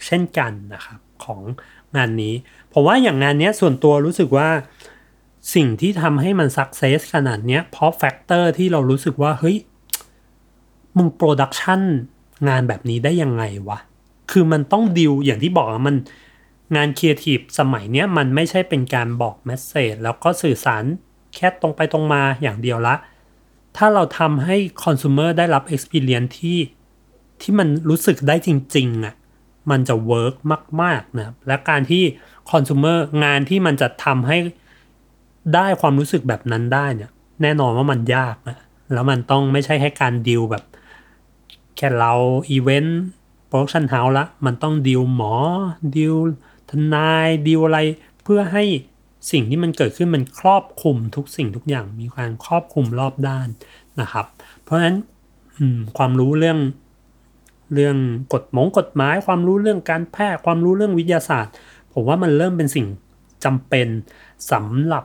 [0.06, 1.42] เช่นกันนะครับ ของ
[1.96, 2.34] งานนี้
[2.72, 4.48] ผมว่าอย่างงานนี้ส่วนตัวรู้สึกว่า
[5.54, 9.56] สิ่งที่ทำให้มัน success ขนาดเนี้ยเพราะ factor ที่เรารู้สึกว่า เฮ้ย
[10.96, 11.80] มึง production
[12.48, 13.78] งานแบบนี้ได้ยังไงวะ
[14.30, 15.96] คือมันต้องดิวอย่างที่บอกมัน
[16.76, 20.84] งานครีเอทีฟสมัยเนี้ยมันไม่ใช่เป็นการบอก message แล้วก็สื่อสาร
[21.34, 22.94] แค่ตรงไปตรงมาอย่างเดียวละ
[23.76, 26.58] ถ้าเราทำให้ consumer ได้รับ experience ที่
[27.40, 29.14] ที่มันรู้สึกได้จริงๆอะ่ะ
[29.70, 30.34] มันจะ work
[30.82, 32.02] มากๆนะและการที่
[32.50, 34.38] consumer งานที่มันจะทำให้
[35.54, 37.10] ได้ความรู้สึกแบบนั้นได้เนี่ย
[37.42, 38.58] แน่นอนว่ามันยากนะ
[38.92, 40.64] แล้วมันต้องไม่ใช่ให้การดิวแบบ
[41.76, 42.12] แค่เรา
[42.50, 43.00] อีเวนต์
[43.48, 45.34] production house ละมันต้องดิวหมอ
[45.96, 46.14] ดิว
[46.70, 47.78] ทนายดิวอะไร
[48.22, 48.64] เพื่อให้
[49.30, 53.48] สิ่งที่มันเกิดขึ้นมันครอบคลุมทุกสิ่งทุกอย่างมีการครอบคลุมรอบด้าน
[54.00, 54.26] นะครับ
[54.62, 54.96] เพราะฉะนั้น
[55.96, 56.58] ความรู้เรื่อง
[57.74, 57.96] เรื่อง
[58.32, 61.52] กฎหมงกฎหมาย ความรู้เรื่องการแพทย์ความรู้เรื่องวิทยาศาสตร์
[61.92, 62.86] ผมว่ามันเริ่มเป็นสิ่ง
[63.44, 63.88] จำเป็น
[64.52, 65.04] สำหรับ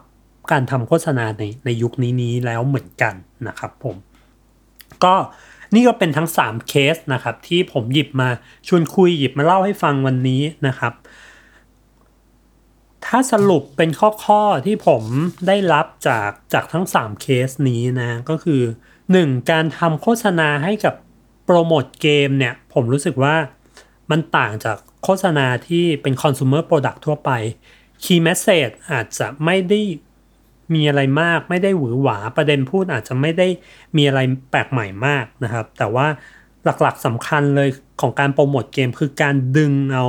[0.51, 3.13] การทำโฆษณาในในยุคนี้นี้แล้วเหมือนกัน
[3.47, 3.95] นะครับผม
[5.03, 5.15] ก็
[5.75, 8.29] นี่ก็เป็นทั้ง 3 เคสนะครับที่ผมหยิบมา
[8.67, 10.93] ชวนคุยหยิบมาเล่าให้ฟังวันนี้นะครับ
[13.05, 13.89] ถ้าสรุปเป็น
[14.25, 15.03] ข้อๆที่ผม
[15.47, 18.61] ได้รับจากจากทั้ง 3 เคสนี้นะก็คือ
[19.05, 19.49] 1.
[19.51, 20.95] การทำโฆษณาให้กับ
[21.45, 23.35] โปรโมทเกมเนี่ยผมรู้สึกว่า
[24.11, 27.31] มันต่างจากโฆษณาที่เป็น consumer product ทั่วไป
[28.03, 29.81] key message อาจจะไม่ได้
[30.75, 33.47] มีอะไรมากไม่ได้หวือหวาประเด็นพูดอาจจะไม่ได้
[33.97, 34.19] มีอะไร
[34.51, 36.07] แปลกใหม่มากนะครับ แต่ว่า
[36.81, 37.69] หลักๆสำคัญเลย
[38.01, 40.05] ของการโปรโมทเกมคือการดึงเอา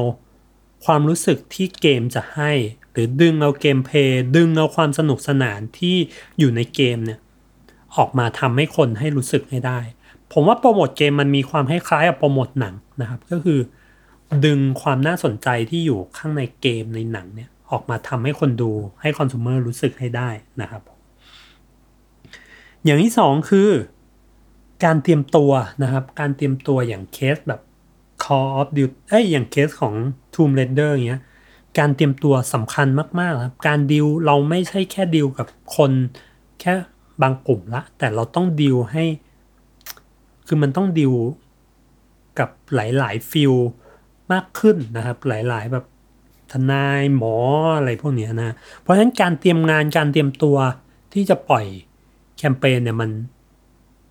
[0.84, 2.52] ความรู้สึกที่เกมจะให้
[2.92, 5.96] หรือดึงเอาเกมเพย์ดึงเอาความสนุกสนานที่
[6.38, 7.20] อยู่ในเกมเนี่ย
[7.96, 9.80] ออกมาทำให้คนให้รู้สึกให้ได้
[10.32, 13.60] ผมว่าโปรโมทเกมมันมีความคล้ายๆกับโปรโมทหนังนะครับ ก็คือ
[14.44, 20.82] ดึงความน่าสนใจที่อยู่ข้างในเกมในหนังเนี่ย ออกมาทำให้คนดูให้คอน sumer รู้สึกให้ได้นะครับ
[22.84, 23.70] อย่างที่สองคือ
[24.84, 25.50] การเตรียมตัว
[25.82, 27.60] นะครับ การเตรียมตัวอย่างเคสแบบ
[28.24, 29.94] Call of Duty เอ้ยอย่างเคสของ
[30.34, 31.22] Tomb Raider อย่างเงี้ย
[31.78, 32.88] การเตรียมตัวสำคัญ
[33.20, 35.46] มากๆครับการดิวเราไม่ใช่แค่ดิวกับ
[35.76, 35.92] คน
[36.60, 36.72] แค่
[37.22, 39.04] บางกลุ่มละ แต่เราต้องดิวให้
[40.46, 41.14] คือมันต้องดิว
[42.38, 43.54] กับหลายๆฟิล
[44.32, 45.84] มากขึ้นนะครับ หลายๆแบบ
[46.52, 47.36] ทนายหมอ
[47.76, 50.56] อะไรพวกนี้นะ เพราะฉะนั้นการเตรียมงานการเตรียมตัว
[51.12, 51.66] ที่จะปล่อย
[52.38, 53.10] แคมเปญเนี่ยมัน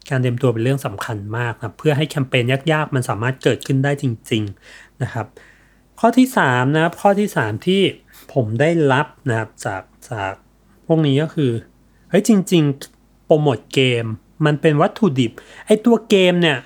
[0.09, 5.25] การเตรียมตัวเป็นเรื่องสำคัญมากนะเพื่อให้แคมเปญยากๆ มันสามารถเกิดขึ้นได้จริง ๆนะครับ
[5.99, 7.81] ข้อที่3นะครับข้อที่ 3 ที่
[8.33, 10.33] ผมได้รับนะครับจากจาก
[10.87, 11.51] พวกนี้ก็คือ
[12.09, 12.63] เฮ้ยจริง
[12.95, 14.05] ๆ โปรโมทเกม
[14.45, 15.31] มันเป็นวัตถุดิบ
[15.65, 16.57] ไอตัวเกมเนี่ย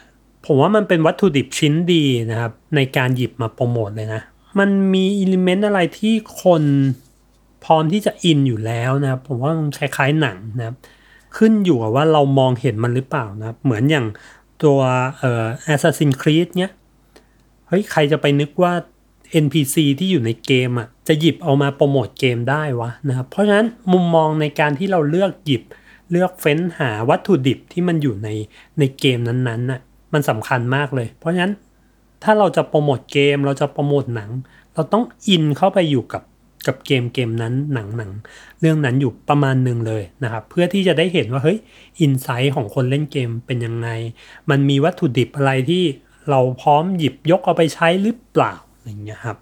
[0.45, 4.21] ผมว่ามันเป็นวัตถุดิบชิ้นดีนะครับ ในการหยิบมาโปรโมทเลยนะ
[4.59, 6.63] มันมีอิเลเมนต์อะไรที่คน
[7.65, 10.75] พร้อมที่จะอินอยู่แล้วนะครับ ผมว่ามันคล้ายๆหนังนะครับ
[11.37, 14.05] ขึ้นอยู่กับว่าเรามองเห็นมันหรือเปล่านะครับ เหมือนอย่าง
[14.63, 14.79] ตัว
[15.17, 16.73] เอ่อ Assassin's Creed เนี้ย
[17.67, 18.73] เฮ้ยใครจะไปนึกว่า
[19.43, 25.63] NPC ที่อยู่ในเกมอะจะหยิบเอามาโปรโมทเกมได้วะนะครับ เพราะฉะนั้นมุมมองในการที่เราเลือกหยิบ
[26.11, 28.29] เลือกเฟ้นหาวัตถุดิบที่มันอยู่ใน
[28.79, 29.81] ในเกมนั้นๆน่ะ
[30.13, 31.53] มันสำคัญมากเลย เพราะฉะนั้น
[32.26, 34.30] ถ้าเราจะโปรโมทเกม เราจะโปรโมทหนัง
[34.73, 36.23] เราต้องอินเข้าไปอยู่กับ
[36.67, 38.11] กับเกมเกมนั้นหนังหนัง
[38.59, 41.57] เรื่องนั้นอยู่ประมาณหนึ่งเลยนะครับ เพื่อที่จะได้เห็นว่าเฮ้ย
[41.99, 43.89] อินไซต์ของคนเล่นเกมเป็นยังไง
[44.49, 45.84] มันมีวัตถุดิบอะไรที่
[46.30, 48.53] เราพร้อมหยิบยกเอาไปใช้หรือเปล่า
[48.86, 49.38] อย่างเงี้ยครับ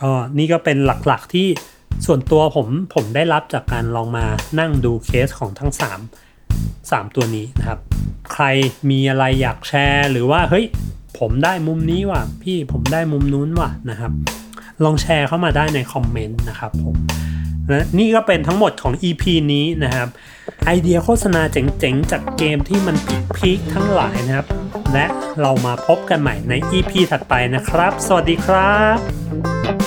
[0.00, 1.48] ก็นี่ก็เป็นหลักๆที่
[2.06, 4.26] ส่วนตัวผมผมได้รับจากการลองมา
[4.60, 5.72] นั่งดูเคสของทั้ง
[6.40, 7.80] 3 3 ตัวนี้นะครับ
[8.32, 8.44] ใคร
[8.90, 10.66] มีอะไรอยากแชร์ หรือว่าเฮ้ย
[11.18, 14.12] ผมได้มุมนี้ว่ะ พี่ผมได้มุมนู้นว่ะนะครับ
[14.84, 16.96] ลองแชร์เข้ามาได้ในคอมเมนต์นะครับผม
[17.70, 20.08] นะนี่ก็เป็นทั้งหมดของ EP นี้นะครับ
[20.66, 22.96] ไอเดียโฆษณาเจ๋งๆ จากเกมที่มัน
[23.36, 24.46] พีคๆทั้งหลายนะครับ
[24.92, 25.06] และ
[25.40, 29.85] เรามาพบกันใหม่ใน EP ถัดไปนะครับ สวัสดีครับ